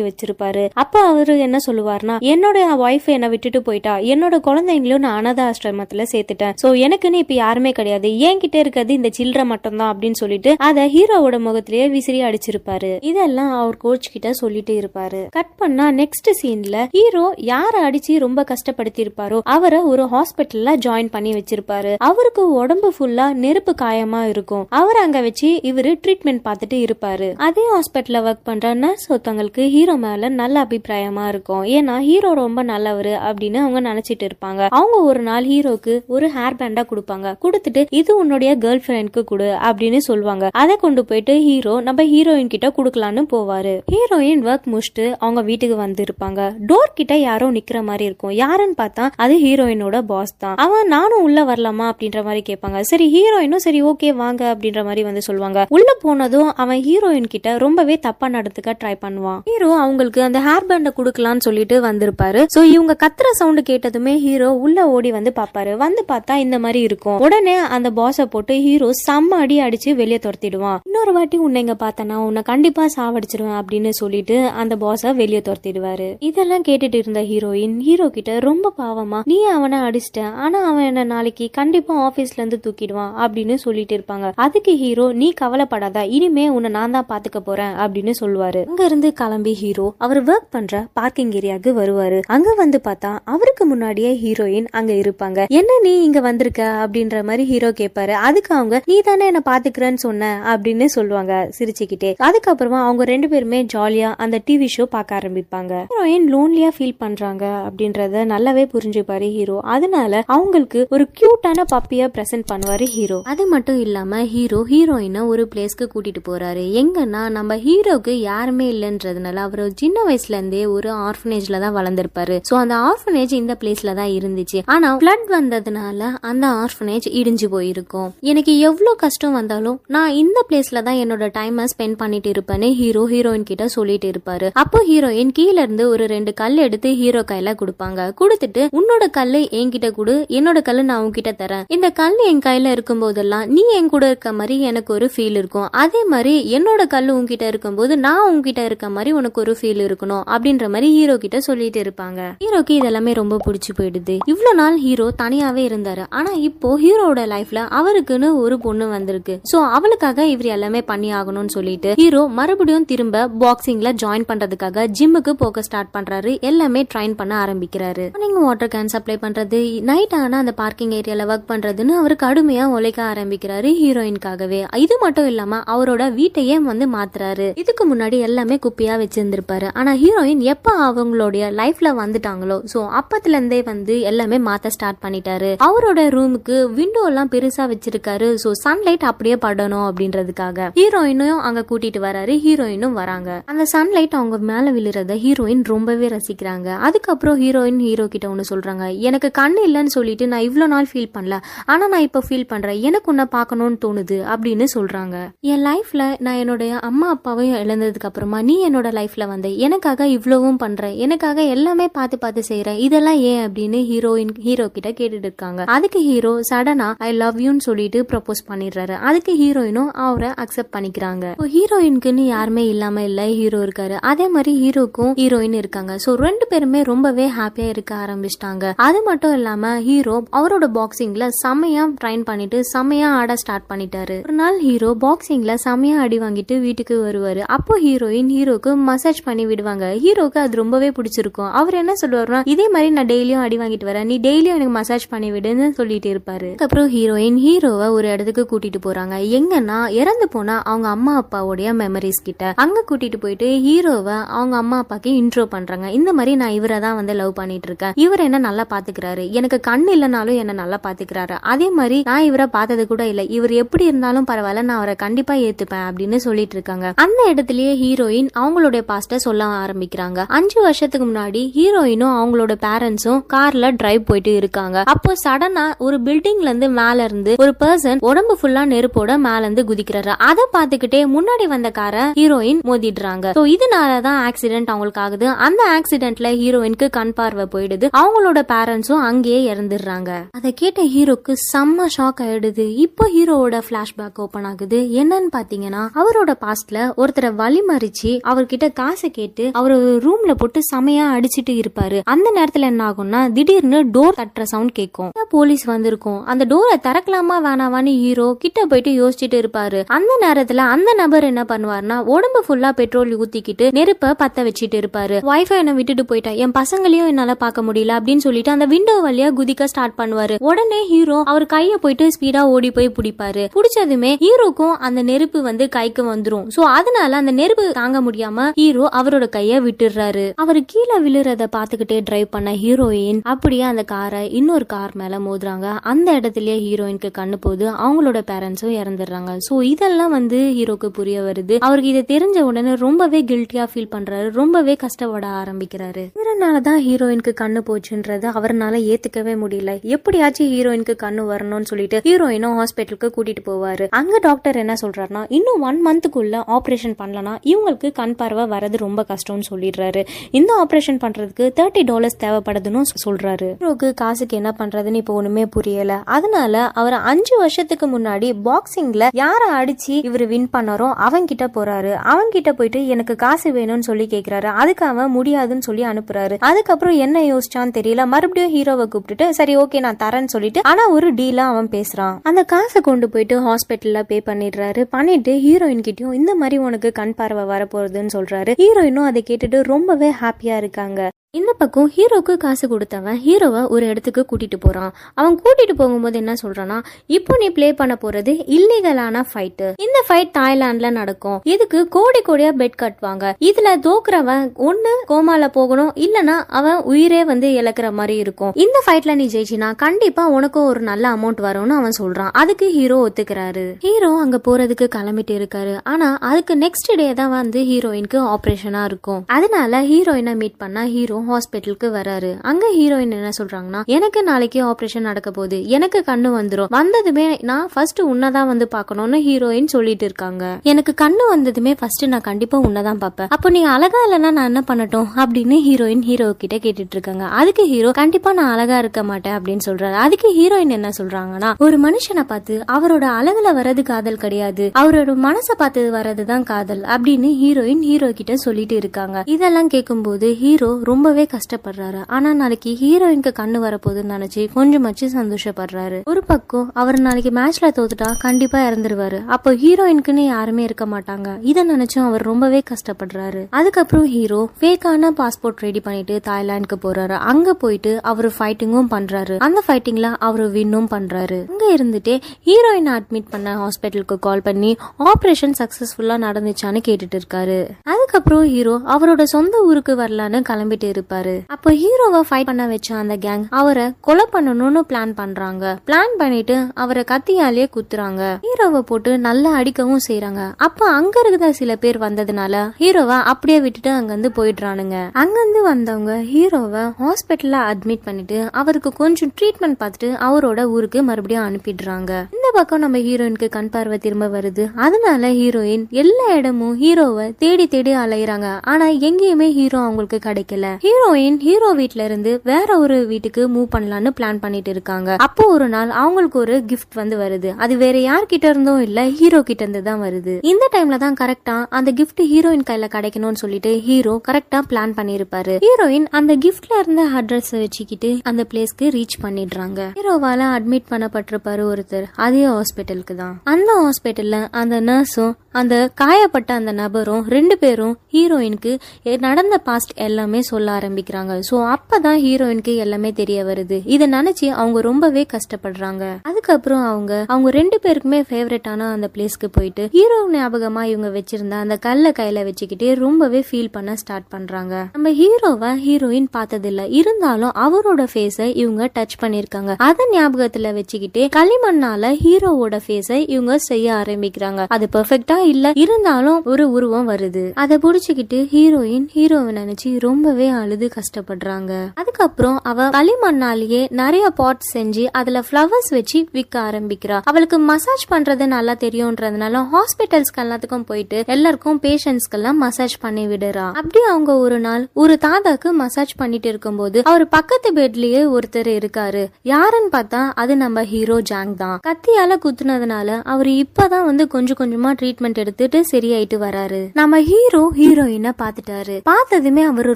வச்சிருப்பாரு. 0.00 0.68
அப்ப 0.72 1.00
அவரு 1.00 1.38
என்ன 1.38 1.58
சொல்லுவாருன்னா 1.66 2.16
என்னோட 2.32 2.58
ஒய்ஃப் 2.86 3.08
என்னை 3.14 3.28
விட்டுட்டு 3.28 3.62
போயிட்டா. 3.62 3.96
என்னோட 4.12 4.36
குழந்தைங்களையும் 4.48 5.04
நான் 5.06 5.18
அனாத 5.20 5.40
ஆசிரமத்துல 5.50 6.04
சேர்த்துட்டேன். 6.12 6.54
சோ 6.62 6.68
எனக்குன்னு 6.86 7.20
இப்ப 7.22 7.34
யாருமே 7.34 7.70
கிடையாது. 7.70 8.08
என்கிட்ட 8.08 8.56
இருக்கிறது 8.64 8.92
இந்த 8.94 9.10
சில்லற 9.18 9.44
மட்டும்தான் 9.44 9.92
அப்படின்னு 9.96 10.18
சொல்லிட்டு 10.22 10.54
அதை 10.58 10.84
ஹீரோவோட 10.96 11.38
முகத்திலேயே 11.38 11.88
விசிறி 11.88 12.20
அடிச்சிருப்பாரு. 12.22 12.98
இதெல்லாம் 13.00 13.52
அவர் 13.60 13.76
கோச் 13.76 14.10
கிட்ட 14.12 14.32
சொல்லிட்டு 14.32 14.74
இருப்பாரு. 14.80 15.20
கட் 15.30 15.54
பண்ணா 15.56 15.86
நெக்ஸ்ட் 15.90 16.30
சீன்ல 16.42 16.76
ஹீரோ 16.90 17.26
யார 17.52 17.74
அடிச்சு 17.88 18.18
ரொம்ப 18.18 18.44
கஷ்டப்படுத்தி 18.52 19.06
இருப்பாரோ 19.06 19.40
அவரை 19.44 19.78
ஒரு 19.78 20.04
ஹாஸ்பிட்டல்ல 20.14 20.70
ஜாயின் 20.86 21.10
பண்ணி 21.10 21.32
வச்சிருப்பாரு. 21.32 21.94
அவருக்கு 21.98 22.42
உடம்பு 22.52 22.92
ஃபுல்லா 22.98 23.32
நெருப்பு 23.44 23.74
காயமா 23.82 24.28
இருக்கும். 24.28 24.66
அவர் 24.80 24.96
அங்க 24.96 25.20
வச்சு 25.20 25.48
இவரு 25.70 25.90
ட்ரீட்மெண்ட் 26.06 26.42
பார்த்துட்டு 26.46 26.78
இருப்பாரு. 26.84 27.28
அதே 27.48 27.62
ஹாஸ்பிட்டல்ல 28.10 28.28
ஒர்க் 28.30 28.46
பண்ற 28.48 28.68
நர்ஸ் 28.82 29.04
ஒருத்தவங்களுக்கு 29.12 29.62
ஹீரோ 29.74 29.94
மேல 30.04 30.28
நல்ல 30.40 30.54
அபிப்பிராயமா 30.64 31.24
இருக்கும். 31.32 31.62
ஏன்னா 31.76 31.94
ஹீரோ 32.06 32.30
ரொம்ப 32.40 32.60
நல்லவர் 32.70 33.10
அப்படின்னு 33.28 33.58
அவங்க 33.64 33.80
நினைச்சிட்டு 33.88 34.24
இருப்பாங்க. 34.28 34.60
அவங்க 34.78 34.96
ஒரு 35.10 35.20
நாள் 35.28 35.46
ஹீரோக்கு 35.50 35.94
ஒரு 36.14 36.26
ஹேர் 36.36 36.56
பேண்டா 36.60 36.82
கொடுப்பாங்க. 36.92 37.34
கொடுத்துட்டு 37.44 37.82
இது 38.00 38.10
உன்னுடைய 38.20 38.50
கேர்ள் 38.64 38.82
ஃபிரெண்ட்க்கு 38.86 39.22
கொடு 39.30 39.48
அப்படின்னு 39.68 40.00
சொல்லுவாங்க. 40.08 40.48
அதை 40.62 40.76
கொண்டு 40.84 41.04
போயிட்டு 41.10 41.36
ஹீரோ 41.46 41.74
நம்ம 41.88 42.06
ஹீரோயின் 42.14 42.52
கிட்ட 42.54 42.68
கொடுக்கலான்னு 42.78 43.24
போவாரு. 43.34 43.74
ஹீரோயின் 43.94 44.42
ஒர்க் 44.48 44.68
முடிச்சுட்டு 44.72 45.06
அவங்க 45.24 45.42
வீட்டுக்கு 45.50 45.78
வந்து 45.84 46.04
இருப்பாங்க 46.06 46.40
டோர் 46.72 46.96
கிட்ட 47.00 47.14
யாரோ 47.28 47.48
நிக்கிற 47.58 47.80
மாதிரி 47.90 48.06
இருக்கும். 48.10 48.34
யாருன்னு 48.42 48.78
பார்த்தா 48.82 49.06
அது 49.24 49.36
ஹீரோயினோட 49.46 49.98
பாஸ் 50.12 50.36
தான். 50.44 50.58
அவன் 50.66 50.92
நானும் 50.96 51.24
உள்ள 51.28 51.38
வரலாமா? 51.52 51.86
அப்படின்ற 51.92 52.20
மாதிரி 52.28 52.44
கேட்பாங்க. 52.50 52.80
சரி 52.92 53.08
ஹீரோயினும் 53.16 53.64
சரி 53.68 53.82
ஓகே 53.92 54.10
வாங்க 54.24 54.42
அப்படின்ற 54.54 54.82
மாதிரி 54.90 55.04
வந்து 55.10 55.24
சொல்லுவாங்க. 55.28 55.58
உள்ள 55.76 55.88
போனதும் 56.04 56.50
அவன் 56.64 56.82
ஹீரோயின் 56.88 57.32
கிட்ட 57.34 57.48
ரொம்பவே 57.66 57.96
தப்பா 58.06 58.26
நடத்துக்க 58.36 58.74
ட்ரை 58.80 58.94
பண்ணுவான். 59.04 59.40
ஹீரோ 59.50 59.70
அவங்களுக்கு 59.84 60.20
அந்த 60.28 60.38
ஹேர் 60.46 60.68
பேண்டை 60.70 60.92
கொடுக்கலாம்னு 60.98 61.46
சொல்லிட்டு 61.48 61.76
வந்திருப்பாரு. 61.88 62.42
சோ 62.54 62.62
இவங்க 62.74 62.96
கத்துற 63.04 63.28
சவுண்ட் 63.40 63.62
கேட்டதுமே 63.70 64.14
ஹீரோ 64.26 64.48
உள்ள 64.64 64.78
ஓடி 64.94 65.12
வந்து 65.18 65.32
பாப்பாரு. 65.40 65.74
வந்து 65.84 66.04
பார்த்தா 66.12 66.36
இந்த 66.44 66.58
மாதிரி 66.64 66.80
இருக்கும். 66.88 67.18
உடனே 67.26 67.56
அந்த 67.76 67.88
பாஸ 67.98 68.26
போட்டு 68.34 68.54
ஹீரோ 68.66 68.88
செம்ம 69.06 69.38
அடி 69.44 69.58
அடிச்சு 69.66 69.90
வெளியே 70.00 70.20
துரத்திடுவான். 70.26 70.78
இன்னொரு 70.88 71.14
வாட்டி 71.16 71.36
உன்னை 71.46 71.60
இங்க 71.64 71.76
பார்த்தனா 71.84 72.16
உன்னை 72.28 72.44
கண்டிப்பா 72.52 72.84
சாவடிச்சிருவேன் 72.96 73.58
அப்படின்னு 73.60 73.92
சொல்லிட்டு 74.00 74.38
அந்த 74.62 74.76
பாஸ 74.84 75.14
வெளியே 75.22 75.42
துரத்திடுவாரு. 75.48 76.08
இதெல்லாம் 76.28 76.66
கேட்டுட்டு 76.68 77.00
இருந்த 77.02 77.22
ஹீரோயின் 77.30 77.76
ஹீரோ 77.88 78.08
கிட்ட 78.16 78.38
ரொம்ப 78.48 78.72
பாவமா 78.80 79.20
நீ 79.32 79.38
அவனை 79.56 79.78
அடிச்சிட்ட. 79.88 80.20
ஆனா 80.44 80.58
அவன் 80.70 80.88
என்ன 80.90 81.04
நாளைக்கு 81.14 81.46
கண்டிப்பா 81.58 81.94
ஆபீஸ்ல 82.06 82.40
இருந்து 82.40 82.58
தூக்கிடுவான் 82.66 83.12
அப்படின்னு 83.24 83.54
சொல்லிட்டு 83.66 83.94
இருப்பாங்க. 83.98 84.28
அதுக்கு 84.44 84.72
ஹீரோ 84.82 85.06
நீ 85.20 85.28
கவலைப்படாத. 85.42 86.04
இனிமே 86.16 86.46
உன்னை 86.56 86.70
நான் 86.78 86.94
தான் 86.96 87.08
பாத்துக்க 87.12 87.38
போறேன் 87.48 87.74
அப்படின்னு 87.90 88.12
சொல்லுவாரு. 88.20 88.66
அங்க 88.66 88.84
இருந்து 88.84 89.12
கிளம்பி 89.12 89.54
ஹீரோ 89.54 89.94
அவர் 89.98 90.24
ஒர்க் 90.24 90.48
பண்ற 90.50 90.86
பார்க்கிங் 90.92 91.30
ஏரியாவுக்கு 91.30 91.70
வருவாரு. 91.80 92.20
அங்க 92.26 92.54
வந்து 92.56 92.80
பார்த்தா 92.84 93.18
அவருக்கு 93.24 93.66
முன்னாடியே 93.66 94.12
ஹீரோயின் 94.24 94.66
அங்க 94.70 94.92
இருப்பாங்க. 94.92 95.46
என்ன 95.48 95.78
நீ 95.82 96.02
இங்க 96.02 96.20
வந்திருக்க? 96.20 96.86
அப்படின்ற 96.86 97.22
மாதிரி 97.22 97.44
ஹீரோ 97.44 97.68
கேட்பாரு 97.68 98.10
அதுக்கு 98.10 98.54
அவங்க 98.54 98.82
நீ 98.86 99.00
தானே 99.00 99.26
என்ன 99.26 99.42
பாத்துக்கிறேன்னு 99.50 99.94
சொன்ன? 99.94 100.28
அப்படின்னு 100.44 100.84
சொல்லுவாங்க 100.84 101.50
சிரிச்சுக்கிட்டே. 101.58 102.10
அதுக்கப்புறமா 102.22 102.78
அவங்க 102.80 103.04
ரெண்டு 103.04 103.28
பேருமே 103.28 103.66
ஜாலியா 103.74 104.14
அந்த 104.16 104.40
டிவி 104.46 104.66
ஷோ 104.76 104.82
பார்க்க 104.82 105.18
ஆரம்பிப்பாங்க. 105.18 105.72
ஹீரோயின் 105.92 106.26
லோன்லியா 106.34 106.68
ஃபீல் 106.78 106.98
பண்றாங்க 106.98 107.46
அப்படின்றத 107.66 108.24
நல்லாவே 108.32 108.64
புரிஞ்சுப்பாரு 108.74 109.30
ஹீரோ. 109.30 109.60
அதனால 109.62 110.22
அவங்களுக்கு 110.26 110.86
ஒரு 110.90 111.08
கியூட்டான 111.18 111.64
பப்பிய 111.74 112.08
பிரசன்ட் 112.16 112.48
பண்ணுவாரு 112.52 112.84
ஹீரோ. 112.84 113.20
அது 113.24 113.46
மட்டும் 113.46 113.80
இல்லாம 113.80 114.24
ஹீரோ 114.24 114.66
ஹீரோயினை 114.70 115.26
ஒரு 115.26 115.48
பிளேஸ்க்கு 115.54 115.88
கூட்டிட்டு 115.94 116.22
போறாரு. 116.28 116.64
எங்கன்னா 116.80 117.30
நம்ம 117.30 117.56
ஹீரோக்கு 117.80 118.14
யாருமே 118.30 118.64
இல்லைன்றதுனால 118.72 119.38
அவர் 119.46 119.60
சின்ன 119.80 119.98
வயசுல 120.06 120.34
இருந்தே 120.38 120.62
ஒரு 120.72 120.88
ஆர்ஃபனேஜ்ல 121.04 121.58
தான் 121.62 121.74
வளர்ந்துருப்பாரு. 121.76 122.34
ஸோ 122.48 122.54
அந்த 122.62 122.74
ஆர்ஃபனேஜ் 122.88 123.32
இந்த 123.38 123.52
பிளேஸ்ல 123.60 123.90
தான் 123.98 124.10
இருந்துச்சு. 124.16 124.58
ஆனா 124.74 124.88
பிளட் 125.02 125.24
வந்ததுனால 125.34 126.08
அந்த 126.30 126.46
ஆர்ஃபனேஜ் 126.62 127.06
இடிஞ்சு 127.20 127.46
போயிருக்கும். 127.54 128.10
எனக்கு 128.30 128.54
எவ்வளவு 128.68 128.98
கஷ்டம் 129.04 129.36
வந்தாலும் 129.38 129.78
நான் 129.96 130.16
இந்த 130.22 130.40
பிளேஸ்ல 130.48 130.82
தான் 130.88 130.98
என்னோட 131.04 131.28
டைமை 131.38 131.64
ஸ்பெண்ட் 131.72 131.98
பண்ணிட்டு 132.02 132.30
இருப்பேன்னு 132.34 132.68
ஹீரோ 132.80 133.04
ஹீரோயின் 133.12 133.48
கிட்ட 133.50 133.68
சொல்லிட்டு 133.76 134.10
இருப்பாரு. 134.12 134.50
அப்போ 134.64 134.82
ஹீரோயின் 134.90 135.32
கீழே 135.38 135.58
இருந்து 135.64 135.86
ஒரு 135.92 136.06
ரெண்டு 136.14 136.34
கல் 136.42 136.60
எடுத்து 136.66 136.92
ஹீரோ 137.00 137.22
கையில 137.32 137.54
கொடுப்பாங்க. 137.62 138.10
கொடுத்துட்டு 138.20 138.64
உன்னோட 138.80 139.10
கல்லு 139.18 139.42
என்கிட்ட 139.62 139.90
கொடு. 140.00 140.18
என்னோட 140.40 140.60
கல்லு 140.68 140.84
நான் 140.90 141.02
உன்கிட்ட 141.06 141.34
தரேன். 141.42 141.64
இந்த 141.76 141.90
கல் 142.02 142.20
என் 142.28 142.44
கையில 142.48 142.74
இருக்கும் 142.76 143.02
போதெல்லாம் 143.06 143.48
நீ 143.56 143.64
என் 143.78 143.90
கூட 143.96 144.04
இருக்க 144.12 144.34
மாதிரி 144.42 144.58
எனக்கு 144.72 144.92
ஒரு 144.98 145.08
ஃபீல் 145.16 145.40
இருக்கும். 145.42 145.68
அதே 145.84 146.04
மாதிரி 146.14 146.36
என்னோட 146.58 146.80
கல்லு 146.96 147.18
உன்கிட்ட 147.18 147.46
இருக்கும்போது 147.60 147.94
நான் 148.04 148.26
உங்ககிட்ட 148.26 148.60
இருக்க 148.68 148.86
மாதிரி 148.94 149.10
உனக்கு 149.18 149.38
ஒரு 149.40 149.52
ஃபீல் 149.58 149.80
இருக்கணும் 149.86 150.22
அப்படின்ற 150.34 150.64
மாதிரி 150.74 150.88
ஹீரோ 150.96 151.14
கிட்ட 151.24 151.38
சொல்லிட்டு 151.46 151.80
இருப்பாங்க. 151.82 152.20
ஹீரோக்கு 152.42 152.72
இதெல்லாமே 152.80 153.12
ரொம்ப 153.18 153.36
பிடிச்சி 153.46 153.72
போயிடுது. 153.78 154.14
இவ்வளவு 154.32 154.56
நாள் 154.60 154.76
ஹீரோ 154.84 155.06
தனியாவே 155.22 155.62
இருந்தாரு. 155.70 156.04
ஆனா 156.18 156.30
இப்போ 156.48 156.68
ஹீரோட 156.84 157.22
லைஃப்ல 157.32 157.60
அவருக்குன்னு 157.78 158.28
ஒரு 158.44 158.56
பொண்ணு 158.64 158.86
வந்திருக்கு. 158.88 159.34
சோ 159.50 159.58
அவளுக்காக 159.76 160.26
இவர் 160.34 160.48
எல்லாமே 160.56 160.80
பண்ணி 160.90 161.10
ஆகணும்னு 161.18 161.54
சொல்லிட்டு 161.56 161.92
ஹீரோ 162.00 162.22
மறுபடியும் 162.38 162.88
திரும்ப 162.92 163.26
பாக்ஸிங்ல 163.42 163.92
ஜாயின் 164.04 164.26
பண்றதுக்காக 164.30 164.86
ஜிம்முக்கு 165.00 165.34
போக 165.42 165.64
ஸ்டார்ட் 165.68 165.92
பண்றாரு. 165.98 166.32
எல்லாமே 166.50 166.82
ட்ரைன் 166.94 167.16
பண்ண 167.20 167.34
ஆரம்பிக்கிறாரு. 167.44 168.06
மார்னிங் 168.16 168.40
வாட்டர் 168.46 168.72
கேன் 168.76 168.92
சப்ளை 168.94 169.18
பண்றது 169.26 169.60
நைட் 169.90 170.16
ஆனா 170.22 170.38
அந்த 170.44 170.54
பார்க்கிங் 170.62 170.96
ஏரியால 171.00 171.28
ஒர்க் 171.32 171.48
பண்றதுன்னு 171.52 171.98
அவர் 172.00 172.16
கடுமையா 172.24 172.66
உழைக்க 172.78 173.00
ஆரம்பிக்கிறாரு 173.12 173.70
ஹீரோயின்காகவே. 173.82 174.62
இது 174.86 174.96
மட்டும் 175.04 175.30
இல்லாம 175.32 175.62
அவரோட 175.74 176.02
வீட்டையே 176.18 176.58
வந்து 176.70 176.86
மாத்துறாரு. 176.96 177.49
இதுக்கு 177.54 177.94
முன்னாடி 177.94 178.18
எல்லாமே 178.20 178.58
குப்பியா 178.66 178.94
வச்சிருந்திருப்பாரு. 179.02 179.68
ஆனா 179.74 179.92
ஹீரோயின் 179.92 180.38
எப்ப 180.38 180.74
அவங்களுடைய 180.88 181.44
லைஃப்ல 181.60 181.88
வந்துட்டாங்களோ 182.02 182.58
சோ 182.74 182.80
அப்பத்துல 183.00 183.36
இருந்தே 183.38 183.62
வந்து 183.62 184.00
எல்லாமே 184.00 184.38
மாத்த 184.38 184.66
ஸ்டார்ட் 184.66 185.02
பண்ணிட்டாரு. 185.02 185.50
அவரோட 185.68 186.00
ரூமுக்கு 186.16 186.56
விண்டோ 186.72 187.04
எல்லாம் 187.06 187.30
பெருசா 187.30 187.66
வச்சிருக்காரு. 187.72 188.28
சோ 188.44 188.52
சன்லைட் 188.64 189.04
அப்படியே 189.10 189.34
படணும் 189.34 189.86
அப்படின்றதுக்காக. 189.90 190.68
ஹீரோயினும் 190.74 191.40
அங்க 191.48 191.64
கூட்டிட்டு 191.70 192.00
வராரு. 192.06 192.34
ஹீரோயினும் 192.46 192.96
வராங்க. 193.00 193.42
அந்த 193.44 193.66
சன்லைட் 193.72 194.16
அவங்க 194.20 194.38
மேல 194.50 194.72
விழுறத 194.72 195.16
ஹீரோயின் 195.24 195.64
ரொம்பவே 195.64 196.08
ரசிக்கிறாங்க. 196.08 196.68
அதுக்கப்புறம் 196.78 197.40
ஹீரோயின் 197.40 197.80
ஹீரோ 197.86 198.06
கிட்ட 198.06 198.28
ஒண்ணு 198.28 198.44
சொல்றாங்க. 198.50 198.98
எனக்கு 198.98 199.30
கண்ணு 199.38 199.60
இல்லைன்னு 199.66 199.94
சொல்லிட்டு 199.96 200.28
நான் 200.28 200.46
இவ்வளவு 200.48 200.72
நாள் 200.74 200.90
ஃபீல் 200.92 201.12
பண்ணல. 201.14 201.36
ஆனா 201.66 201.88
நான் 201.88 202.06
இப்ப 202.08 202.22
ஃபீல் 202.28 202.46
பண்றேன். 202.46 202.80
எனக்கு 202.80 203.10
உன்னை 203.10 203.24
பார்க்கணும்னு 203.36 203.78
தோணுது 203.84 204.18
அப்படின்னு 204.34 204.66
சொல்றாங்க. 204.74 205.16
என் 205.40 205.64
லைஃப்ல 205.66 206.02
நான் 206.18 206.34
என்னுடைய 206.34 206.78
அம்மா 206.78 207.08
அப்பாவை 207.08 207.39
அப்பாவையும் 207.40 207.62
இழந்ததுக்கு 207.64 208.08
அப்புறமா 208.08 208.38
நீ 208.48 208.54
என்னோட 208.66 208.88
லைஃப்ல 208.96 209.24
வந்த 209.30 209.48
எனக்காக 209.66 210.06
இவ்வளவும் 210.14 210.58
பண்ற 210.62 210.88
எனக்காக 211.04 211.44
எல்லாமே 211.54 211.86
பார்த்து 211.96 212.16
பார்த்து 212.24 212.42
செய்யற 212.48 212.70
இதெல்லாம் 212.86 213.20
ஏன் 213.30 213.40
அப்படின்னு 213.44 213.78
ஹீரோயின் 213.90 214.32
ஹீரோ 214.46 214.66
கிட்ட 214.74 214.88
கேட்டுட்டு 214.98 215.28
இருக்காங்க. 215.28 215.60
அதுக்கு 215.74 216.00
ஹீரோ 216.08 216.32
சடனா 216.50 216.88
ஐ 217.06 217.10
லவ் 217.22 217.38
யூன்னு 217.44 217.64
சொல்லிட்டு 217.68 218.00
ப்ரப்போஸ் 218.10 218.42
பண்ணிடுறாரு. 218.50 218.94
அதுக்கு 219.10 219.34
ஹீரோயினும் 219.42 219.90
அவரை 220.06 220.30
அக்செப்ட் 220.44 220.72
பண்ணிக்கிறாங்க. 220.76 221.24
ஹீரோயினுக்குன்னு 221.54 222.26
யாருமே 222.34 222.64
இல்லாம 222.72 223.04
இல்ல 223.10 223.24
ஹீரோ 223.40 223.60
இருக்காரு. 223.66 223.96
அதே 224.12 224.26
மாதிரி 224.34 224.54
ஹீரோக்கும் 224.64 225.14
ஹீரோயின் 225.22 225.56
இருக்காங்க. 225.62 225.94
சோ 226.06 226.12
ரெண்டு 226.26 226.46
பேருமே 226.52 226.82
ரொம்பவே 226.92 227.28
ஹாப்பியா 227.38 227.70
இருக்க 227.74 227.94
ஆரம்பிச்சிட்டாங்க. 228.04 228.74
அது 228.88 229.00
மட்டும் 229.08 229.36
இல்லாம 229.38 229.72
ஹீரோ 229.88 230.18
அவரோட 230.40 230.68
பாக்ஸிங்ல 230.78 231.26
செம்மையா 231.42 231.86
ட்ரைன் 232.04 232.26
பண்ணிட்டு 232.32 232.60
செமையா 232.74 233.10
ஆட 233.22 233.32
ஸ்டார்ட் 233.44 233.68
பண்ணிட்டாரு. 233.72 234.18
ஒரு 234.28 234.36
நாள் 234.42 234.60
ஹீரோ 234.68 234.92
பாக்ஸிங்ல 235.06 235.54
செமையா 235.66 235.96
அடி 236.06 236.18
வாங்கிட்டு 236.26 236.54
வீட்டுக்கு 236.66 236.94
வருவார். 237.06 237.28
அப்போ 237.38 237.80
ஹீரோயின் 237.80 238.30
ஹீரோக்கு 238.36 238.74
மசாஜ் 238.74 239.22
பண்ணி 239.22 239.46
விடுவாங்க. 239.46 239.94
ஹீரோக்கு 239.94 240.38
அது 240.38 240.56
ரொம்பவே 240.56 240.90
பிடிச்சிருக்கும். 240.90 241.50
அவர் 241.50 241.74
என்ன 241.74 241.92
சொல்லுவார்னா 242.06 242.40
இதே 242.44 242.68
மாதிரி 242.68 242.90
நான் 242.90 243.06
டெய்லியும் 243.06 243.40
அடி 243.40 243.58
வாங்கிட்டு 243.58 243.88
வரேன். 243.88 244.04
நீ 244.04 244.18
டெய்லியும் 244.18 244.58
எனக்கு 244.58 244.68
மசாஜ் 244.68 245.08
பண்ணி 245.08 245.32
விடுன்னு 245.32 245.70
சொல்லிட்டு 245.70 246.10
இருப்பாரு. 246.14 246.46
அதுக்கப்புறம் 246.46 246.90
ஹீரோயின் 246.94 247.38
ஹீரோவை 247.46 247.90
ஒரு 247.90 248.08
இடத்துக்கு 248.08 248.46
கூட்டிட்டு 248.50 248.80
போறாங்க. 248.86 249.16
எங்கன்னா 249.38 249.88
இறந்து 249.88 250.28
போனா 250.28 250.62
அவங்க 250.64 250.88
அம்மா 250.88 251.14
அப்பாவுடைய 251.22 251.68
மெமரிஸ் 251.82 252.22
கிட்ட. 252.22 252.52
அங்க 252.56 252.84
கூட்டிட்டு 252.90 253.16
போயிட்டு 253.20 253.46
ஹீரோவை 253.46 254.24
அவங்க 254.26 254.56
அம்மா 254.56 254.84
அப்பாக்கு 254.84 255.06
இன்ட்ரோ 255.06 255.44
பண்றாங்க. 255.44 255.90
இந்த 255.90 256.12
மாதிரி 256.12 256.36
நான் 256.36 256.50
இவரை 256.50 256.80
தான் 256.80 256.94
வந்து 256.94 257.12
லவ் 257.12 257.34
பண்ணிட்டு 257.34 257.66
இருக்கேன். 257.66 257.92
இவர் 257.94 258.20
என்ன 258.20 258.38
நல்லா 258.38 258.66
பாத்துக்கிறாரு? 258.70 259.30
எனக்கு 259.30 259.60
கண் 259.60 259.88
இல்லைனாலும் 259.94 260.36
என்ன 260.36 260.52
நல்லா 260.52 260.80
பாத்துக்கிறாரு? 260.86 261.36
அதே 261.40 261.70
மாதிரி 261.70 262.02
நான் 262.04 262.22
இவரை 262.22 262.46
பார்த்தது 262.46 262.86
கூட 262.86 263.06
இல்ல. 263.06 263.22
இவர் 263.22 263.50
எப்படி 263.50 263.84
இருந்தாலும் 263.84 264.26
பரவாயில்ல. 264.30 264.62
நான் 264.62 264.76
அவரை 264.76 264.94
கண்டிப்பா 264.94 265.34
ஏத்துப்பேன் 265.34 265.86
அப்படின்னு 265.90 266.16
சொல்லிட்டு 266.16 266.54
இருக்காங்க. 266.54 266.92
அந்த 266.96 267.19
இடத்துலயே 267.28 267.72
ஹீரோயின் 267.82 268.28
அவங்களுடைய 268.38 268.82
பாஸ்ட 268.90 269.16
சொல்ல 269.16 269.44
ஆரம்பிக்கிறாங்க. 269.44 270.24
அஞ்சு 270.28 270.60
வருஷத்துக்கு 270.60 271.06
முன்னாடி 271.06 271.42
ஹீரோயினும் 271.56 272.16
அவங்களோட 272.20 272.54
பேரண்ட்ஸும் 272.66 273.20
கார்ல 273.32 273.70
டிரைவ் 273.76 274.04
போயிட்டு 274.04 274.34
இருக்காங்க. 274.36 274.82
அப்போ 274.86 275.12
சடனா 275.24 275.64
ஒரு 275.78 276.00
பில்டிங்ல 276.02 276.50
இருந்து 276.50 276.68
மேல 276.68 277.04
இருந்து 277.04 277.34
ஒரு 277.38 277.54
பர்சன் 277.60 277.98
உடம்பு 278.00 278.38
ஃபுல்லா 278.42 278.62
நெருப்போட 278.72 279.18
மேல 279.18 279.42
இருந்து 279.46 279.64
குதிக்கிறாரு. 279.70 280.14
அதை 280.30 280.44
பாத்துக்கிட்டே 280.52 281.00
முன்னாடி 281.16 281.46
வந்த 281.48 281.70
காரை 281.70 282.00
ஹீரோயின் 282.00 282.60
மோதிடுறாங்க. 282.70 283.26
சோ 283.38 283.42
இதனாலதான் 283.54 284.18
ஆக்சிடென்ட் 284.28 284.70
அவங்களுக்கு 284.72 285.00
ஆகுது 285.00 285.28
அந்த 285.28 285.62
ஆக்சிடென்ட்ல 285.76 286.30
ஹீரோயினுக்கு 286.42 286.90
கண் 286.90 287.12
பார்வை 287.12 287.46
போயிடுது. 287.54 287.86
அவங்களோட 288.02 288.38
பேரண்ட்ஸும் 288.52 289.04
அங்கேயே 289.10 289.54
இறந்துடுறாங்க. 289.54 290.10
அதை 290.30 290.52
கேட்ட 290.52 290.82
ஹீரோக்கு 290.82 291.34
செம்ம 291.52 291.86
ஷாக் 291.96 292.22
ஆயிடுது. 292.26 292.66
இப்போ 292.86 293.04
ஹீரோவோட 293.16 293.58
பிளாஷ்பேக் 293.70 294.20
ஓபன் 294.24 294.44
ஆகுது. 294.44 294.78
என்னன்னு 295.00 295.30
பாத்தீங்கன்னா 295.36 295.82
அவரோட 296.00 296.32
பாஸ்ட்ல 296.44 296.94
ஒரு 296.94 297.09
ஒருத்தரை 297.10 297.30
வழிமறிச்சு 297.40 298.10
அவர்கிட்ட 298.30 298.66
காசை 298.80 299.08
கேட்டு 299.10 299.44
அவர் 299.58 299.72
ரூம்ல 300.04 300.32
போட்டு 300.40 300.60
செமையா 300.72 301.04
அடிச்சிட்டு 301.14 301.52
இருப்பாரு. 301.60 301.98
அந்த 302.12 302.28
நேரத்துல 302.36 302.68
என்ன 302.72 302.82
ஆகும்னா 302.90 303.20
திடீர்னு 303.36 303.78
டோர் 303.94 304.18
தட்டுற 304.18 304.44
சவுண்ட் 304.52 304.72
கேட்கும். 304.78 305.10
போலீஸ் 305.34 305.64
வந்திருக்கும். 305.70 306.20
அந்த 306.32 306.42
டோரை 306.52 306.76
திறக்கலாமா 306.86 307.36
வேணாவான்னு 307.46 307.92
ஹீரோ 308.02 308.26
கிட்ட 308.42 308.66
போயிட்டு 308.70 308.92
யோசிச்சுட்டு 309.00 309.38
இருப்பாரு. 309.42 309.80
அந்த 309.96 310.12
நேரத்துல 310.24 310.66
அந்த 310.74 310.90
நபர் 311.00 311.26
என்ன 311.30 311.42
பண்ணுவாருன்னா 311.52 311.96
உடம்பு 312.14 312.42
ஃபுல்லா 312.46 312.70
பெட்ரோல் 312.80 313.14
ஊத்திக்கிட்டு 313.22 313.68
நெருப்ப 313.78 314.12
பத்த 314.22 314.44
வச்சுட்டு 314.48 314.78
இருப்பாரு. 314.82 315.18
ஒய்ஃபை 315.32 315.58
என்ன 315.62 315.74
விட்டுட்டு 315.78 316.04
போயிட்டா 316.12 316.32
என் 316.44 316.56
பசங்களையும் 316.60 317.10
என்னால 317.12 317.34
பார்க்க 317.44 317.66
முடியல 317.68 317.98
அப்படின்னு 317.98 318.24
சொல்லிட்டு 318.26 318.54
அந்த 318.56 318.68
விண்டோ 318.74 318.96
வழியா 319.08 319.30
குதிக்க 319.40 319.70
ஸ்டார்ட் 319.72 319.98
பண்ணுவாரு. 320.00 320.36
உடனே 320.50 320.80
ஹீரோ 320.92 321.18
அவர் 321.32 321.46
கைய 321.54 321.74
போயிட்டு 321.84 322.08
ஸ்பீடா 322.16 322.44
ஓடி 322.54 322.70
போய் 322.78 322.94
பிடிப்பாரு. 322.98 323.44
பிடிச்சதுமே 323.56 324.12
ஹீரோக்கும் 324.24 324.74
அந்த 324.88 325.00
நெருப்பு 325.10 325.38
வந்து 325.48 325.64
கைக்கு 325.78 326.02
வந்துரும். 326.12 326.46
சோ 326.56 326.60
அதனால 326.78 326.99
அந்த 327.00 327.30
நெருப்பு 327.30 327.72
தாங்க 327.72 328.02
முடியாம 328.02 328.50
ஹீரோ 328.54 328.88
அவரோட 328.92 329.26
கைய 329.36 329.60
விட்டுடுறாரு. 329.60 330.32
அவர் 330.34 330.64
கீழே 330.64 330.98
விழுறத 330.98 331.46
பாத்துக்கிட்டே 331.56 332.00
டிரைவ் 332.04 332.26
பண்ண 332.30 332.52
ஹீரோயின் 332.52 333.20
அப்படியே 333.22 333.62
அந்த 333.62 333.82
காரை 333.82 334.30
இன்னொரு 334.30 334.66
கார் 334.66 334.90
மேல 334.94 335.18
மோதுறாங்க. 335.18 335.78
அந்த 335.80 336.12
இடத்துலயே 336.12 336.56
ஹீரோயினுக்கு 336.66 337.10
கண்ணு 337.18 337.34
போகுது 337.40 337.70
அவங்களோட 337.70 338.20
பேரண்ட்ஸும் 338.30 338.76
இறந்துடுறாங்க. 338.80 339.36
சோ 339.50 339.62
இதெல்லாம் 339.62 340.10
வந்து 340.10 340.36
ஹீரோக்கு 340.36 340.86
புரிய 340.86 341.20
வருது. 341.20 341.58
அவருக்கு 341.58 341.90
இதை 341.90 342.18
தெரிஞ்ச 342.18 342.40
உடனே 342.40 342.74
ரொம்பவே 342.74 343.22
கில்ட்டியா 343.22 343.66
ஃபீல் 343.74 343.88
பண்றாரு. 343.90 344.32
ரொம்பவே 344.32 344.74
கஷ்டப்பட 344.74 345.26
ஆரம்பிக்கிறாரு. 345.26 346.08
இதனாலதான் 346.14 346.80
ஹீரோயினுக்கு 346.88 347.34
கண்ணு 347.40 347.60
போச்சுன்றது 347.66 348.24
அவரால் 348.24 348.48
ஏத்துக்கவே 348.60 349.34
முடியல. 349.42 349.82
எப்படியாச்சும் 349.82 350.46
ஹீரோயினுக்கு 350.46 350.96
கண்ணு 351.02 351.22
வரணும்னு 351.32 351.62
சொல்லிட்டு 351.62 352.00
ஹீரோயினும் 352.04 352.62
ஹாஸ்பிட்டலுக்கு 352.62 353.12
கூட்டிட்டு 353.16 353.42
போவாரு. 353.46 353.86
அங்க 353.90 354.18
டாக்டர் 354.18 354.56
என்ன 354.56 354.74
சொல்றாருன்னா 354.82 355.24
இன்னும் 355.28 355.60
ஒன் 355.60 355.86
மந்த்துக்குள்ள 355.86 356.42
ஆபரேஷன் 356.46 356.89
பண்ணலனா 356.98 357.34
இவங்களுக்கு 357.44 357.92
கண் 357.92 358.14
பார்வை 358.14 358.58
வரது 358.58 358.76
ரொம்ப 358.76 359.04
கஷ்டம்னு 359.08 359.42
சொல்லிடுறாரு. 359.50 360.06
இந்த 360.30 360.66
ஆபரேஷன் 360.66 360.98
பண்றதுக்கு 361.04 361.50
தேர்ட்டி 361.60 361.84
டாலர்ஸ் 361.84 362.18
தேவைப்படுதுன்னு 362.24 362.82
சொல்றாரு. 363.06 363.48
ஹீரோக்கு 363.60 363.94
காசுக்கு 363.94 364.36
என்ன 364.36 364.54
பண்றதுன்னு 364.58 364.94
இப்போ 364.94 365.14
ஒண்ணுமே 365.14 365.46
புரியல. 365.46 366.02
அதனால 366.04 366.66
அவர் 366.66 366.92
அஞ்சு 366.92 367.36
வருஷத்துக்கு 367.36 367.98
முன்னாடி 367.98 368.28
பாக்ஸிங்ல 368.44 369.08
யார 369.16 369.42
அடிச்சு 369.52 370.04
இவர் 370.04 370.26
வின் 370.26 370.48
பண்ணாரோ 370.52 370.92
அவன் 370.94 371.24
கிட்ட 371.24 371.46
போறாரு. 371.46 371.92
அவன் 371.92 372.30
கிட்ட 372.30 372.52
போயிட்டு 372.52 372.86
எனக்கு 372.86 373.16
காசு 373.16 373.52
வேணும்னு 373.52 373.78
சொல்லி 373.78 374.06
கேக்குறாரு. 374.06 374.44
அதுக்கு 374.44 374.86
அவன் 374.86 375.10
முடியாதுன்னு 375.10 375.62
சொல்லி 375.62 375.82
அனுப்புறாரு. 375.82 376.36
அதுக்கப்புறம் 376.38 376.96
என்ன 376.96 377.20
யோசிச்சான்னு 377.20 377.76
தெரியல. 377.78 378.06
மறுபடியும் 378.06 378.54
ஹீரோவை 378.54 378.86
கூப்பிட்டுட்டு 378.86 379.28
சரி 379.28 379.56
ஓகே 379.56 379.80
நான் 379.80 379.96
தரேன்னு 379.96 380.24
சொல்லிட்டு 380.24 380.60
ஆனா 380.62 380.88
ஒரு 380.88 381.14
டீலா 381.14 381.36
அவன் 381.36 381.68
பேசுறான். 381.68 382.18
அந்த 382.22 382.42
காசை 382.42 382.82
கொண்டு 382.82 383.08
போயிட்டு 383.08 383.40
ஹாஸ்பிட்டல்ல 383.40 384.02
பே 384.02 384.22
பண்ணிடுறாரு. 384.26 384.82
பண்ணிட்டு 384.82 385.32
ஹீரோயின் 385.32 385.82
கிட்டயும் 385.88 386.12
இந்த 386.12 386.34
மாதிரி 386.34 386.58
உனக்கு 386.70 386.90
கண் 386.92 387.14
பார்வை 387.14 387.44
வரப்போறதுன்னு 387.52 388.14
சொல்றாரு. 388.16 388.52
ஹீரோயினும் 388.58 389.08
அதை 389.10 389.22
கேட்டுட்டு 389.30 389.62
ரொம்பவே 389.72 390.10
ஹாப்பியா 390.20 390.56
இருக்காங்க. 390.56 391.00
இந்த 391.38 391.52
பக்கம் 391.58 391.90
ஹீரோக்கு 391.96 392.34
காசு 392.42 392.68
கொடுத்தவன் 392.68 393.18
ஹீரோவை 393.24 393.60
ஒரு 393.74 393.84
இடத்துக்கு 393.90 394.22
கூட்டிட்டு 394.30 394.56
போறான். 394.60 394.94
அவன் 395.18 395.34
கூட்டிட்டு 395.42 395.74
போகும்போது 395.80 396.16
என்ன 396.18 396.32
சொல்றான்னா 396.40 396.78
இப்போ 397.16 397.34
நீ 397.40 397.48
ப்ளே 397.56 397.68
பண்ண 397.80 397.94
போறது 398.04 398.32
இல்லீகலான 398.56 399.22
ஃபைட்டு 399.32 399.66
இந்த 399.84 399.98
ஃபைட் 400.06 400.32
தாய்லாந்துல 400.38 400.88
நடக்கும். 400.90 401.36
இதுக்கு 401.52 401.80
கோடி 401.96 402.22
கோடியா 402.28 402.50
பெட் 402.62 402.74
கட்டுவாங்க. 402.82 403.30
இதுல 403.50 403.74
தோக்குறவன் 403.86 404.42
ஒண்ணு 404.70 404.94
கோமால 405.10 405.48
போகணும். 405.58 405.92
இல்லனா 406.06 406.36
அவன் 406.60 406.80
உயிரே 406.94 407.20
வந்து 407.30 407.50
இழக்கிற 407.60 407.90
மாதிரி 408.00 408.16
இருக்கும். 408.24 408.52
இந்த 408.64 408.82
ஃபைட்ல 408.86 409.14
நீ 409.20 409.28
ஜெயிச்சினா 409.36 409.68
கண்டிப்பா 409.84 410.24
உனக்கும் 410.38 410.68
ஒரு 410.72 410.82
நல்ல 410.90 411.14
அமௌண்ட் 411.16 411.44
வரும்னு 411.46 411.78
அவன் 411.80 411.98
சொல்றான். 412.00 412.34
அதுக்கு 412.42 412.68
ஹீரோ 412.78 412.98
ஒத்துக்கிறாரு. 413.06 413.66
ஹீரோ 413.86 414.10
அங்க 414.24 414.40
போறதுக்கு 414.48 414.88
கிளம்பிட்டு 414.96 415.38
இருக்காரு. 415.40 415.76
ஆனா 415.94 416.10
அதுக்கு 416.32 416.56
நெக்ஸ்ட் 416.66 416.92
டே 417.02 417.08
தான் 417.22 417.34
வந்து 417.38 417.62
ஹீரோயினுக்கு 417.70 418.20
ஆபரேஷனா 418.34 418.84
இருக்கும். 418.92 419.24
அதனால 419.38 419.84
ஹீரோயினை 419.92 420.36
மீட் 420.44 420.60
பண்ணா 420.64 420.84
ஹீரோ 420.98 421.18
ஹாஸ்பிட்டலுக்கு 421.28 421.84
வராரு. 421.84 422.38
அங்க 422.42 422.66
ஹீரோயின் 422.78 423.10
என்ன 423.10 423.30
சொல்றாங்கன்னா 423.42 423.84
எனக்கு 423.84 424.22
நாளைக்கு 424.22 424.64
ஆபரேஷன் 424.64 425.00
நடக்க 425.00 425.30
போகுது. 425.30 425.68
எனக்கு 425.68 426.02
கண்ணு 426.06 426.28
வந்துரும். 426.38 426.66
வந்ததுமே 426.68 427.38
நான் 427.40 427.68
ஃபர்ஸ்ட் 427.72 428.00
உன்னதான் 428.00 428.46
வந்து 428.46 428.68
பார்க்கணும்னு 428.68 429.18
ஹீரோயின் 429.18 429.66
சொல்லிட்டு 429.66 430.04
இருக்காங்க. 430.04 430.58
எனக்கு 430.62 430.94
கண்ணு 431.00 431.28
வந்ததுமே 431.28 431.74
ஃபர்ஸ்ட் 431.74 432.06
நான் 432.06 432.20
கண்டிப்பா 432.20 432.58
உன்னதான் 432.58 432.94
பார்ப்பேன். 432.94 433.26
அப்போ 433.30 433.50
நீ 433.50 433.62
அழகா 433.62 433.98
இல்லைன்னா 434.06 434.30
நான் 434.30 434.36
என்ன 434.36 434.64
பண்ணட்டும்? 434.66 435.06
அப்படின்னு 435.16 435.56
ஹீரோயின் 435.68 436.02
ஹீரோ 436.02 436.32
கிட்ட 436.32 436.56
கேட்டுட்டு 436.56 436.90
இருக்காங்க. 436.90 437.24
அதுக்கு 437.24 437.64
ஹீரோ 437.64 437.90
கண்டிப்பா 437.90 438.32
நான் 438.32 438.52
அழகா 438.52 438.78
இருக்க 438.78 439.02
மாட்டேன் 439.02 439.32
அப்படின்னு 439.32 439.58
சொல்றாரு. 439.66 439.92
அதுக்கு 439.92 440.28
ஹீரோயின் 440.34 440.68
என்ன 440.68 440.90
சொல்றாங்கன்னா 440.98 441.56
ஒரு 441.58 441.80
மனுஷனை 441.80 442.22
பார்த்து 442.26 442.64
அவரோட 442.72 443.04
அழகுல 443.18 443.48
வர்றது 443.54 443.82
காதல் 443.82 444.16
கிடையாது. 444.16 444.70
அவரோட 444.78 445.10
மனசை 445.26 445.54
பார்த்து 445.56 445.92
வர்றதுதான் 445.92 446.42
காதல் 446.42 446.80
அப்படின்னு 446.80 447.28
ஹீரோயின் 447.42 447.82
ஹீரோ 447.82 448.12
கிட்ட 448.12 448.36
சொல்லிட்டு 448.36 448.76
இருக்காங்க. 448.76 449.22
இதெல்லாம் 449.26 449.68
கேட்கும்போது 449.68 450.34
ஹீரோ 450.34 450.78
ரொம்ப 450.82 451.09
ரொம்பவே 451.10 451.38
கஷ்டப்படுறாரு. 451.38 452.00
ஆனா 452.06 452.32
நாளைக்கு 452.34 452.70
ஹீரோயினுக்கு 452.80 453.30
கண்ணு 453.38 453.58
வரப்போகுதுன்னு 453.66 454.12
நினைச்சு 454.16 454.42
கொஞ்சமாச்சு 454.56 455.06
சந்தோஷப்படுறாரு. 455.16 455.98
ஒரு 456.04 456.24
பக்கம் 456.24 456.70
அவர் 456.74 457.00
நாளைக்கு 457.00 457.30
மேட்ச்ல 457.30 457.68
தோத்துட்டா 457.68 458.08
கண்டிப்பா 458.18 458.58
இறந்துருவாரு. 458.58 459.24
அப்போ 459.24 459.52
ஹீரோயினுக்குன்னு 459.54 460.24
யாருமே 460.26 460.62
இருக்க 460.62 460.86
மாட்டாங்க. 460.86 461.38
இதை 461.40 461.62
நினைச்சும் 461.70 462.06
அவர் 462.06 462.22
ரொம்பவே 462.22 462.62
கஷ்டப்படுறாரு. 462.70 463.46
அதுக்கப்புறம் 463.50 464.06
ஹீரோ 464.06 464.48
ஃபேக்கான 464.60 465.10
பாஸ்போர்ட் 465.16 465.64
ரெடி 465.66 465.80
பண்ணிட்டு 465.80 466.20
தாய்லாந்துக்கு 466.28 466.78
போறாரு. 466.82 467.16
அங்க 467.32 467.54
போயிட்டு 467.54 468.02
அவர் 468.02 468.28
ஃபைட்டிங்கும் 468.28 468.90
பண்றாரு. 468.90 469.38
அந்த 469.38 469.62
ஃபைட்டிங்ல 469.66 470.14
அவர் 470.18 470.44
வின்னும் 470.52 470.88
பண்றாரு. 470.94 471.40
அங்க 471.48 471.74
இருந்துட்டே 471.76 472.20
ஹீரோயினை 472.46 472.94
அட்மிட் 473.00 473.30
பண்ண 473.30 473.56
ஹாஸ்பிட்டலுக்கு 473.56 474.18
கால் 474.18 474.42
பண்ணி 474.42 474.76
ஆபரேஷன் 474.98 475.58
சக்சஸ்ஃபுல்லா 475.62 476.18
நடந்துச்சான்னு 476.26 476.82
கேட்டுட்டு 476.88 477.18
இருக்காரு. 477.20 477.68
அதுக்கப்புறம் 477.82 478.46
ஹீரோ 478.46 478.80
அவரோட 478.96 479.22
சொந்த 479.22 479.64
ஊருக்கு 479.70 479.96
வரலான்னு 479.96 480.44
கிளம்பிட்டு 480.50 480.98
இருப்பாரு 481.00 481.36
அப்போ 481.46 481.70
ஹீரோவை 481.82 482.22
ஃபைட் 482.30 482.48
பண்ண 482.52 482.66
வச்ச 482.66 482.94
அந்த 482.94 483.16
கேங் 483.26 483.44
அவரை 483.50 483.86
கொலை 484.00 484.26
பண்ணணும்னு 484.32 484.80
பிளான் 484.90 485.12
பண்றாங்க. 485.20 485.64
பிளான் 485.86 486.14
பண்ணிட்டு 486.18 486.56
அவரை 486.74 487.04
கத்தியாலேயே 487.10 487.66
குத்துறாங்க. 487.76 488.22
ஹீரோவை 488.46 488.80
போட்டு 488.80 489.18
நல்லா 489.18 489.50
அடிக்கவும் 489.52 490.04
செய்யறாங்க 490.08 490.42
அப்ப 490.56 490.86
அங்க 490.98 491.20
இருக்கிற 491.20 491.52
சில 491.52 491.76
பேர் 491.76 491.98
வந்ததுனால 492.00 492.54
ஹீரோவை 492.78 493.18
அப்படியே 493.32 493.60
விட்டுட்டு 493.60 493.90
அங்கிருந்து 493.90 494.30
போயிடுறானுங்க. 494.38 494.96
அங்கிருந்து 495.12 495.62
வந்தவங்க 495.62 496.14
ஹீரோவை 496.32 496.84
ஹாஸ்பிட்டல்ல 497.02 497.58
அட்மிட் 497.70 498.04
பண்ணிட்டு 498.04 498.38
அவருக்கு 498.52 498.92
கொஞ்சம் 498.92 499.32
ட்ரீட்மெண்ட் 499.40 499.78
பார்த்துட்டு 499.82 500.08
அவரோட 500.28 500.60
ஊருக்கு 500.74 501.02
மறுபடியும் 501.02 501.46
அனுப்பிடுறாங்க. 501.48 502.12
இந்த 502.36 502.48
பக்கம் 502.52 502.84
நம்ம 502.84 502.98
ஹீரோயினுக்கு 502.98 503.48
கண் 503.48 503.70
பார்வை 503.70 503.98
திரும்ப 503.98 504.28
வருது. 504.28 504.66
அதனால 504.86 505.28
ஹீரோயின் 505.40 505.84
எல்லா 506.02 506.28
இடமும் 506.34 506.74
ஹீரோவை 506.82 507.26
தேடி 507.38 507.66
தேடி 507.68 507.94
அலையுறாங்க. 507.94 508.48
ஆனா 508.72 508.86
எங்கேயுமே 509.08 509.48
ஹீரோ 509.58 509.78
அவங்களுக்கு 509.78 510.18
கிடைக்கல. 510.24 510.66
ஹீரோயின் 510.90 511.36
ஹீரோ 511.46 511.68
வீட்ல 511.78 512.04
இருந்து 512.08 512.30
வேற 512.50 512.68
ஒரு 512.82 512.94
வீட்டுக்கு 513.10 513.42
மூவ் 513.54 513.66
பண்ணலாம்னு 513.74 514.10
பிளான் 514.18 514.38
பண்ணிட்டு 514.44 514.70
இருக்காங்க. 514.74 515.10
அப்போ 515.26 515.44
ஒரு 515.54 515.66
நாள் 515.74 515.90
அவங்களுக்கு 516.02 516.38
ஒரு 516.38 516.54
கிஃப்ட் 516.70 516.96
வந்து 517.00 517.16
வருது. 517.20 517.50
அது 517.64 517.74
வேற 517.82 517.96
யார்கிட்ட 518.06 518.46
இருந்தும் 518.52 518.80
இல்ல 518.86 519.02
ஹீரோ 519.18 519.40
கிட்ட 519.48 519.62
இருந்து 519.64 519.82
தான் 519.88 520.00
வருது. 520.06 520.34
இந்த 520.52 520.64
டைம்ல 520.74 520.96
தான் 521.04 521.18
கரெக்டா 521.20 521.56
அந்த 521.78 521.92
கிஃப்ட் 521.98 522.22
ஹீரோயின் 522.30 522.64
கையில 522.70 522.88
கிடைக்கணும்னு 522.94 523.42
சொல்லிட்டு 523.42 523.72
ஹீரோ 523.88 524.14
கரெக்டா 524.28 524.60
பிளான் 524.70 524.94
பண்ணிருப்பாரு. 524.98 525.54
ஹீரோயின் 525.66 526.08
அந்த 526.20 526.34
கிஃப்ட்ல 526.46 526.80
இருந்த 526.82 527.04
அட்ரஸ் 527.20 527.52
வச்சுக்கிட்டு 527.64 528.10
அந்த 528.30 528.44
பிளேஸ்க்கு 528.52 528.88
ரீச் 528.96 529.16
பண்ணிடுறாங்க. 529.26 529.86
ஹீரோவால 530.00 530.48
அட்மிட் 530.56 530.90
பண்ணப்பட்டிருப்பாரு 530.94 531.64
ஒருத்தர். 531.74 532.08
அதே 532.26 532.44
ஹாஸ்பிட்டலுக்கு 532.54 533.16
தான். 533.22 533.36
அந்த 533.54 533.70
ஹாஸ்பிட்டல்ல 533.84 534.40
அந்த 534.62 534.78
நர்ஸும் 534.90 535.36
அந்த 535.52 535.90
காயப்பட்ட 536.00 536.50
அந்த 536.60 536.72
நபரும் 536.72 537.24
ரெண்டு 537.28 537.58
பேரும் 537.58 537.94
ஹீரோயினுக்கு 538.12 538.72
நடந்த 539.18 539.58
பாஸ்ட் 539.58 539.92
எல்லாமே 539.94 540.40
சொல்ல 540.42 540.78
ஆரம்பிக்கிறாங்க. 540.78 541.32
சோ 541.50 541.56
அப்பதான் 541.74 542.18
ஹீரோயினுக்கு 542.26 542.76
எல்லாமே 542.76 543.12
தெரிய 543.12 543.44
வருது. 543.44 543.80
இதை 543.84 544.06
நினைச்சு 544.12 544.46
அவங்க 544.60 544.80
ரொம்பவே 544.80 545.26
கஷ்டப்படுறாங்க. 545.34 546.04
அதுக்கப்புறம் 546.22 546.84
அவங்க 546.92 547.24
அவங்க 547.28 547.50
ரெண்டு 547.50 547.80
பேருக்குமே 547.82 548.20
ஃபேவரட்டான 548.30 548.88
அந்த 548.94 549.10
பிளேஸ்க்கு 549.14 549.48
போயிட்டு 549.52 549.88
ஹீரோ 549.92 550.18
ஞாபகமா 550.32 550.82
இவங்க 550.92 551.10
வச்சிருந்த 551.18 551.56
அந்த 551.64 551.76
கல்லை 551.76 552.12
கையில 552.18 552.44
வச்சுக்கிட்டே 552.48 552.94
ரொம்பவே 552.94 553.44
ஃபீல் 553.50 553.72
பண்ண 553.72 553.96
ஸ்டார்ட் 553.96 554.28
பண்றாங்க. 554.28 554.74
நம்ம 554.92 555.10
ஹீரோவை 555.20 555.72
ஹீரோயின் 555.86 556.30
பார்த்ததில்ல. 556.36 556.86
இருந்தாலும் 557.00 557.52
அவரோட 557.66 558.04
ஃபேஸை 558.14 558.48
இவங்க 558.62 558.90
டச் 558.94 559.18
பண்ணிருக்காங்க 559.20 559.74
அதை 559.88 560.06
ஞாபகத்துல 560.12 560.72
வச்சுக்கிட்டே 560.78 561.26
களிமண்ணால 561.36 562.14
ஹீரோவோட 562.24 562.78
ஃபேஸை 562.86 563.18
இவங்க 563.28 563.58
செய்ய 563.58 563.94
ஆரம்பிக்கிறாங்க. 563.94 564.64
அது 564.68 564.88
பெர்ஃபெக்ட்டா 564.92 565.36
இல்ல 565.42 565.72
இருந்தாலும் 565.74 566.42
ஒரு 566.44 566.70
உருவம் 566.70 567.08
வருது. 567.08 567.52
அதை 567.54 567.76
புடிச்சுக்கிட்டு 567.76 568.38
ஹீரோயின் 568.54 569.06
ஹீரோவை 569.14 569.52
நினைச்சு 569.58 569.98
ரொம்பவே 569.98 570.48
அழுது 570.48 570.90
கஷ்டப்படுறாங்க. 570.94 571.90
அதுக்கப்புறம் 571.94 572.60
அவ 572.62 572.88
களிமண்ணாலேயே 572.88 573.90
நிறைய 573.90 574.30
பாட் 574.30 574.62
செஞ்சு 574.74 575.06
அதுல 575.12 575.42
ஃப்ளவர்ஸ் 575.50 575.90
வச்சு 575.90 576.26
விற்க 576.32 576.60
ஆரம்பிக்கிறா. 576.60 577.20
அவளுக்கு 577.24 577.58
மசாஜ் 577.58 578.06
பண்றது 578.10 578.46
நல்லா 578.46 578.72
தெரியும்ன்றதுனால 578.72 579.66
ஹாஸ்பிட்டல்ஸ்க்கு 579.72 580.40
எல்லாத்துக்கும் 580.40 580.84
போயிட்டு 580.86 581.22
எல்லாருக்கும் 581.26 581.80
பேஷண்ட்ஸ்க்கெல்லாம் 581.82 582.52
மசாஜ் 582.52 582.98
பண்ணி 582.98 583.26
விடுறா. 583.26 583.66
அப்படி 583.66 584.04
அவங்க 584.08 584.36
ஒரு 584.36 584.60
நாள் 584.60 584.88
ஒரு 584.92 585.18
தாத்தாக்கு 585.20 585.70
மசாஜ் 585.70 586.14
பண்ணிட்டு 586.16 586.48
இருக்கும்போது 586.48 587.02
அவர் 587.04 587.28
பக்கத்து 587.28 587.72
பெட்லயே 587.72 588.38
ஒருத்தர் 588.38 588.78
இருக்காரு. 588.78 589.26
யாருன்னு 589.42 589.88
பார்த்தா 589.92 590.30
அது 590.34 590.56
நம்ம 590.56 590.84
ஹீரோ 590.84 591.18
ஜாங் 591.30 591.54
தான். 591.54 591.80
கத்தியால 591.86 592.36
குத்துனதுனால 592.44 593.22
அவர் 593.24 593.46
இப்பதான் 593.46 594.04
வந்து 594.04 594.28
கொஞ்சம் 594.28 594.56
கொஞ்சமா 594.60 594.88
ட்ரீட்மெண்ட் 595.02 595.29
ட்ரீட்மெண்ட் 595.30 595.42
எடுத்துட்டு 595.42 595.78
சரியாயிட்டு 595.92 596.36
வராரு. 596.44 596.80
நம்ம 596.94 597.20
ஹீரோ 597.30 597.62
ஹீரோயினை 597.78 598.32
பாத்துட்டாரு 598.42 598.96
பார்த்ததுமே 599.10 599.62
அவரு 599.70 599.90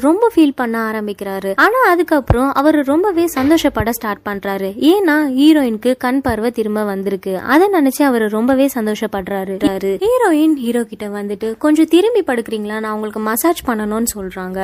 ரொம்ப 0.06 0.24
ஃபீல் 0.34 0.58
பண்ண 0.60 0.76
ஆரம்பிக்கிறாரு. 0.90 1.50
ஆனா 1.64 1.80
அதுக்கப்புறம் 1.92 2.50
அவரு 2.60 2.80
ரொம்பவே 2.92 3.24
சந்தோஷப்பட 3.36 3.92
ஸ்டார்ட் 3.98 4.24
பண்றாரு. 4.28 4.68
ஏன்னா 4.92 5.16
ஹீரோயினுக்கு 5.38 5.92
கண் 6.04 6.20
பார்வை 6.26 6.50
திரும்ப 6.58 6.84
வந்திருக்கு. 6.92 7.34
அதை 7.54 7.66
நினைச்சு 7.76 8.02
அவரு 8.10 8.26
ரொம்பவே 8.36 8.66
சந்தோஷப்படுறாரு. 8.74 9.56
ஹீரோயின் 10.04 10.56
ஹீரோ 10.64 10.82
கிட்ட 10.92 11.06
வந்துட்டு 11.18 11.50
கொஞ்சம் 11.64 11.90
திரும்பி 11.94 12.22
படுக்கிறீங்களா? 12.30 12.78
நான் 12.84 12.94
உங்களுக்கு 12.96 13.22
மசாஜ் 13.30 13.62
பண்ணணும்னு 13.68 14.10
சொல்றாங்க. 14.16 14.58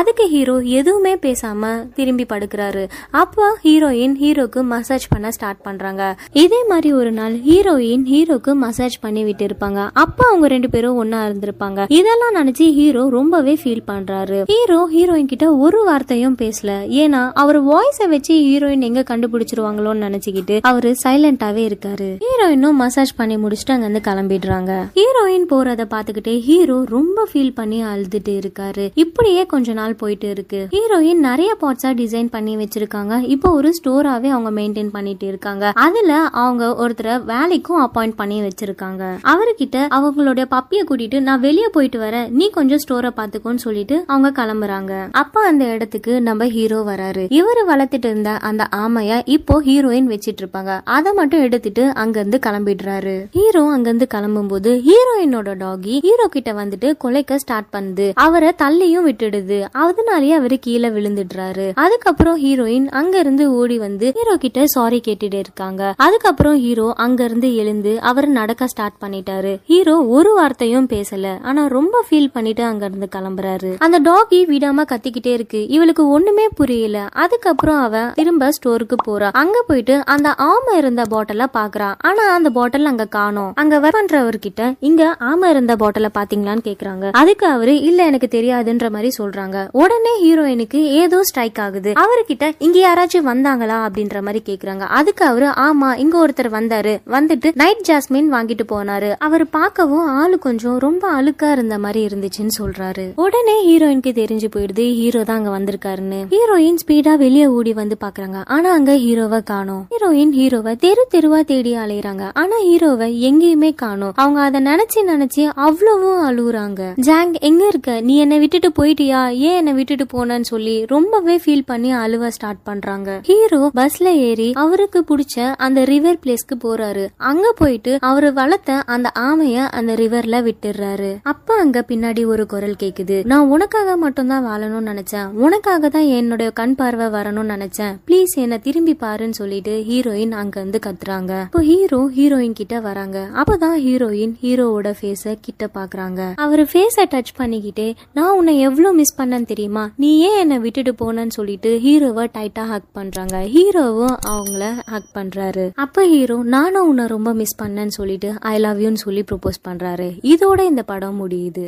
அதுக்கு 0.00 0.26
ஹீரோ 0.34 0.56
எதுவுமே 0.80 1.14
பேசாம 1.26 1.72
திரும்பி 1.98 2.26
படுக்கிறாரு. 2.32 2.84
அப்போ 3.22 3.44
ஹீரோயின் 3.64 4.16
ஹீரோக்கு 4.22 4.62
மசாஜ் 4.74 5.08
பண்ண 5.14 5.30
ஸ்டார்ட் 5.38 5.64
பண்றாங்க. 5.68 6.02
இதே 6.44 6.62
மாதிரி 6.68 6.90
ஒரு 7.00 7.12
நாள் 7.20 7.36
ஹீரோயின் 7.50 8.06
ஹீரோக்கு 8.12 8.52
மசாஜ் 8.64 8.98
பண்ணி 9.04 9.22
விட்டு 9.24 9.44
இருப்பாங்க 9.46 9.80
அப்ப 10.02 10.13
அவங்க 10.18 10.46
ரெண்டு 10.46 10.70
பேரும் 10.70 11.04
ஒன்னா 11.04 11.18
இருந்திருப்பாங்க. 11.28 11.84
இதெல்லாம் 11.88 12.34
நினைச்சு 12.34 12.72
ஹீரோ 12.72 13.08
ரொம்பவே 13.08 13.58
ஃபீல் 13.64 13.82
பண்றாரு. 13.86 14.42
ஹீரோ 14.46 14.88
ஹீரோயின் 14.94 15.26
கிட்ட 15.26 15.56
ஒரு 15.56 15.84
வார்த்தையும் 15.84 16.36
பேசல. 16.36 16.70
ஏன்னா 17.02 17.30
அவர் 17.34 17.64
வாய்ஸை 17.64 18.08
வச்சு 18.08 18.34
ஹீரோயின் 18.34 18.80
எங்க 18.80 19.00
கண்டுபிடிச்சிருவாங்களோன்னு 19.00 20.04
நினைச்சுக்கிட்டு 20.06 20.58
அவரு 20.62 20.94
சைலண்டாவே 21.04 21.62
இருக்காரு. 21.70 22.08
ஹீரோயினும் 22.24 22.72
மசாஜ் 22.72 23.14
பண்ணி 23.16 23.36
முடிச்சுட்டு 23.36 23.72
அங்க 23.76 23.86
இருந்து 23.86 24.10
கிளம்பிடுறாங்க. 24.10 24.72
ஹீரோயின் 24.94 25.46
போறத 25.50 25.82
பாத்துக்கிட்டே 25.94 26.40
ஹீரோ 26.40 26.84
ரொம்ப 26.88 27.28
ஃபீல் 27.32 27.52
பண்ணி 27.54 27.82
அழுதுட்டு 27.82 28.32
இருக்காரு. 28.40 28.90
இப்படியே 28.94 29.46
கொஞ்ச 29.46 29.72
நாள் 29.72 29.94
போயிட்டு 29.94 30.30
இருக்கு. 30.30 30.68
ஹீரோயின் 30.70 31.14
நிறைய 31.14 31.56
பாட்ஸா 31.60 31.90
டிசைன் 32.00 32.30
பண்ணி 32.30 32.56
வச்சிருக்காங்க. 32.56 33.22
இப்போ 33.22 33.50
ஒரு 33.50 33.74
ஸ்டோராவே 33.78 34.28
அவங்க 34.28 34.60
மெயின்டைன் 34.60 34.88
பண்ணிட்டு 34.88 35.26
இருக்காங்க. 35.26 35.72
அதுல 35.74 36.14
அவங்க 36.16 36.76
ஒருத்தரை 36.80 37.14
வேலைக்கும் 37.32 37.86
அப்பாயிண்ட் 37.86 38.16
பண்ணி 38.16 38.40
வச்சிருக்காங்க. 38.40 39.02
அவர்கிட்ட 39.22 39.86
அவங்களுடைய 40.04 40.46
பப்பியை 40.54 40.84
கூட்டிட்டு 40.90 41.20
நான் 41.28 41.44
வெளியே 41.46 41.68
போயிட்டு 41.76 42.00
வரேன். 42.04 42.28
நீ 42.38 42.48
கொஞ்சம் 42.58 42.82
ஸ்டோரை 42.84 43.12
பாத்துக்கோன்னு 43.18 43.64
சொல்லிட்டு 43.66 43.98
அவங்க 44.12 44.30
கிளம்புறாங்க. 44.40 44.92
அப்ப 45.22 45.42
அந்த 45.50 45.64
இடத்துக்கு 45.74 46.12
நம்ம 46.28 46.48
ஹீரோ 46.56 46.80
வராரு. 46.90 47.24
இவரு 47.40 47.64
வளர்த்துட்டு 47.72 48.08
இருந்த 48.10 48.30
அந்த 48.50 48.62
ஆமைய 48.82 49.20
இப்போ 49.36 49.54
ஹீரோயின் 49.68 50.10
வச்சிட்டு 50.12 50.42
இருப்பாங்க. 50.42 50.72
அதை 50.96 51.12
மட்டும் 51.20 51.44
எடுத்துட்டு 51.46 51.84
அங்க 52.02 52.16
இருந்து 52.20 52.38
கிளம்பிடுறாரு. 52.46 53.16
ஹீரோ 53.38 53.62
அங்க 53.74 53.88
இருந்து 53.90 54.06
கிளம்பும் 54.14 54.50
போது 54.52 54.70
ஹீரோயினோட 54.88 55.50
டாகி 55.62 55.96
ஹீரோ 56.06 56.26
கிட்ட 56.36 56.52
வந்துட்டு 56.60 56.90
கொலைக்க 57.04 57.40
ஸ்டார்ட் 57.44 57.70
பண்ணுது. 57.76 58.06
அவரை 58.26 58.50
தள்ளியும் 58.62 59.06
விட்டுடுது. 59.08 59.58
அதனாலயே 59.84 60.34
அவரு 60.40 60.58
கீழே 60.66 60.88
விழுந்துடுறாரு. 60.96 61.66
அதுக்கப்புறம் 61.84 62.38
ஹீரோயின் 62.44 62.88
அங்க 63.00 63.14
இருந்து 63.18 63.44
ஓடி 63.60 63.78
வந்து 63.86 64.06
ஹீரோ 64.18 64.36
கிட்ட 64.44 64.66
சாரி 64.76 65.00
கேட்டுட்டு 65.06 65.38
இருக்காங்க. 65.44 65.82
அதுக்கப்புறம் 66.06 66.58
ஹீரோ 66.64 66.88
அங்க 67.04 67.20
இருந்து 67.24 67.50
எழுந்து 67.62 67.92
அவர் 68.10 68.28
நடக்க 68.38 68.66
ஸ்டார்ட் 68.72 69.00
பண்ணிட்டாரு. 69.04 69.52
ஹீரோ 69.70 69.93
ஒரு 70.02 70.34
வார்த்தையும் 70.34 70.88
பேசல. 70.88 71.38
ஆனா 71.42 71.66
ரொம்ப 71.66 72.04
ஃபீல் 72.10 72.30
பண்ணிட்டு 72.32 72.62
அங்க 72.62 72.84
இருந்து 72.84 73.08
கிளம்புறாரு. 73.16 73.74
அந்த 73.78 74.00
டாகி 74.00 74.34
விடாம 74.34 74.84
கத்திக்கிட்டே 74.92 75.32
இருக்கு. 75.32 75.68
இவளுக்கு 75.68 76.08
ஒண்ணுமே 76.08 76.48
புரியல. 76.48 77.08
அதுக்கப்புறம் 77.12 77.82
அவ 77.82 77.98
திரும்ப 78.14 78.50
ஸ்டோருக்கு 78.50 78.96
போறா. 79.06 79.28
அங்க 79.32 79.64
போயிட்டு 79.66 80.04
அந்த 80.04 80.34
ஆமை 80.34 80.76
இருந்த 80.76 81.02
பாட்டில 81.10 81.46
பாக்குறா. 81.54 81.94
ஆனா 81.98 82.34
அந்த 82.34 82.50
பாட்டில் 82.50 82.84
அங்க 82.84 83.04
காணோம். 83.04 83.52
அங்க 83.54 83.78
ஒர்க் 83.78 83.92
பண்றவர்கிட்ட 83.94 84.74
இங்க 84.80 85.16
ஆமை 85.18 85.50
இருந்த 85.50 85.76
பாட்டில 85.76 86.08
பாத்தீங்களான்னு 86.14 86.62
கேக்குறாங்க. 86.64 87.12
அதுக்கு 87.12 87.46
அவரு 87.46 87.80
இல்ல 87.80 88.04
எனக்கு 88.04 88.28
தெரியாதுன்ற 88.30 88.90
மாதிரி 88.90 89.10
சொல்றாங்க. 89.18 89.68
உடனே 89.72 90.24
ஹீரோயினுக்கு 90.24 90.82
ஏதோ 90.84 91.22
ஸ்ட்ரைக் 91.22 91.60
ஆகுது. 91.60 91.92
அவர்கிட்ட 91.96 92.52
இங்க 92.58 92.78
யாராச்சும் 92.88 93.26
வந்தாங்களா? 93.26 93.86
அப்படின்ற 93.86 94.22
மாதிரி 94.22 94.42
கேக்குறாங்க. 94.46 94.78
அதுக்கு 94.78 95.24
அவரு 95.24 95.46
ஆமா 95.46 95.96
இங்க 95.96 96.26
ஒருத்தர் 96.26 96.52
வந்தாரு. 96.52 96.98
வந்துட்டு 97.06 97.50
நைட் 97.54 97.88
ஜாஸ்மின் 97.88 98.32
வாங்கிட்டு 98.32 98.64
போனாரு. 98.68 99.14
அவர் 99.18 99.50
பார்க்க 99.50 99.83
பார்க்கவும் 99.84 100.18
ஆளு 100.20 100.36
கொஞ்சம் 100.38 100.76
ரொம்ப 100.78 101.04
அழுக்கா 101.12 101.48
இருந்த 101.52 101.78
மாதிரி 101.78 102.00
இருந்துச்சுன்னு 102.06 102.52
சொல்றாரு. 102.58 103.04
உடனே 103.16 103.54
ஹீரோயினுக்கு 103.68 104.10
தெரிஞ்சு 104.18 104.48
போயிடுது 104.54 104.84
ஹீரோ 105.00 105.22
தான் 105.22 105.36
அங்க 105.36 105.50
வந்திருக்காருன்னு. 105.56 106.20
ஹீரோயின் 106.34 106.78
ஸ்பீடா 106.82 107.16
வெளியே 107.16 107.46
ஓடி 107.46 107.72
வந்து 107.72 107.96
பாக்குறாங்க. 108.04 108.38
ஆனா 108.46 108.72
அங்க 108.72 108.92
ஹீரோவை 108.94 109.40
காணும். 109.42 109.82
ஹீரோயின் 109.92 110.32
ஹீரோவை 110.38 110.76
தெரு 110.76 111.06
தெருவா 111.14 111.40
தேடி 111.40 111.72
அலையறாங்க. 111.76 112.30
ஆனா 112.34 112.56
ஹீரோவை 112.68 113.08
எங்கேயுமே 113.28 113.74
காணோம். 113.74 114.12
அவங்க 114.14 114.40
அதை 114.40 114.60
நினைச்சு 114.62 115.02
நினைச்சு 115.10 115.44
அவ்வளவும் 115.66 116.22
அழுகுறாங்க. 116.28 116.80
ஜாங் 117.08 117.34
எங்க 117.40 117.66
இருக்க? 117.66 118.00
நீ 118.00 118.16
என்னை 118.18 118.38
விட்டுட்டு 118.38 118.70
போயிட்டியா? 118.78 119.20
ஏன் 119.48 119.56
என்னை 119.56 119.72
விட்டுட்டு 119.72 120.06
போனன்னு 120.14 120.48
சொல்லி 120.52 120.84
ரொம்பவே 120.94 121.36
ஃபீல் 121.44 121.66
பண்ணி 121.66 121.92
அழுவ 122.04 122.28
ஸ்டார்ட் 122.28 122.62
பண்றாங்க. 122.62 123.20
ஹீரோ 123.22 123.70
பஸ்ல 123.76 124.14
ஏறி 124.28 124.52
அவருக்கு 124.64 125.04
பிடிச்ச 125.10 125.52
அந்த 125.66 125.84
ரிவர் 125.84 126.20
பிளேஸ்க்கு 126.24 126.56
போறாரு. 126.64 127.06
அங்க 127.16 127.52
போயிட்டு 127.56 127.98
அவரு 128.00 128.32
வளர்த்த 128.32 128.82
அந்த 128.96 129.10
ஆமைய 129.28 129.68
அந்த 129.80 129.92
ரிவர்ல 130.02 130.36
விட்டுறாரு. 130.48 131.10
அப்ப 131.32 131.56
அங்க 131.64 131.84
பின்னாடி 131.88 132.22
ஒரு 132.32 132.46
குரல் 132.52 132.76
கேக்குது. 132.82 133.16
நான் 133.32 133.50
உனக்காக 133.54 133.96
மட்டும்தான் 134.04 134.44
வாழணும்னு 134.48 134.90
நினைச்சேன். 134.92 135.28
உனக்காக 135.46 135.88
தான் 135.96 136.08
என்னுடைய 136.18 136.50
கண் 136.60 136.74
பார்வை 136.80 137.06
வரணும்னு 137.16 137.54
நினைச்சேன். 137.54 137.94
ப்ளீஸ் 138.08 138.34
என்ன 138.44 138.58
திரும்பி 138.66 138.94
பாருன்னு 139.04 139.38
சொல்லிட்டு 139.40 139.74
ஹீரோயின் 139.90 140.34
அங்க 140.40 140.56
இருந்து 140.60 140.80
கத்துறாங்க. 140.86 141.32
இப்போ 141.48 141.62
ஹீரோ 141.70 142.00
ஹீரோயின் 142.18 142.56
கிட்ட 142.60 142.80
வராங்க. 142.88 143.18
அப்பதான் 143.42 143.76
ஹீரோயின் 143.86 144.34
ஹீரோவோட 144.42 144.92
ஃபேஸ 145.00 145.34
கிட்ட 145.46 145.68
பாக்குறாங்க. 145.78 146.20
அவர் 146.44 146.62
ஃபேஸ 146.72 147.06
டச் 147.14 147.32
பண்ணிக்கிட்டே 147.40 147.88
நான் 148.18 148.36
உன்னை 148.38 148.54
எவ்வளவு 148.68 148.94
மிஸ் 149.00 149.16
பண்ணேன்னு 149.20 149.50
தெரியுமா? 149.52 149.84
நீ 150.04 150.10
ஏன் 150.28 150.38
என்னை 150.42 150.58
விட்டுட்டு 150.66 150.94
போனன்னு 151.02 151.36
சொல்லிட்டு 151.38 151.72
ஹீரோவை 151.86 152.26
டைட்டா 152.38 152.64
ஹக் 152.72 152.90
பண்றாங்க. 152.98 153.36
ஹீரோவும் 153.56 154.16
அவங்கள 154.32 154.64
ஹக் 154.94 155.10
பண்றாரு. 155.18 155.66
அப்ப 155.84 156.06
ஹீரோ 156.12 156.38
நானும் 156.56 156.88
உன்னை 156.88 157.06
ரொம்ப 157.06 157.32
மிஸ் 157.40 157.58
பண்ணேன்னு 157.62 157.94
சொல்லிட்டு 157.98 158.30
ஐ 158.52 158.54
லவ் 158.66 158.80
யூன்னு 158.84 159.02
சொல்லி 159.06 159.24
ப்ரொபோஸ் 159.30 159.60
பண்றாரு. 159.68 160.08
இதோட 160.22 160.60
இந்த 160.64 160.82
படம் 160.82 161.28
முடியுது. 161.28 161.62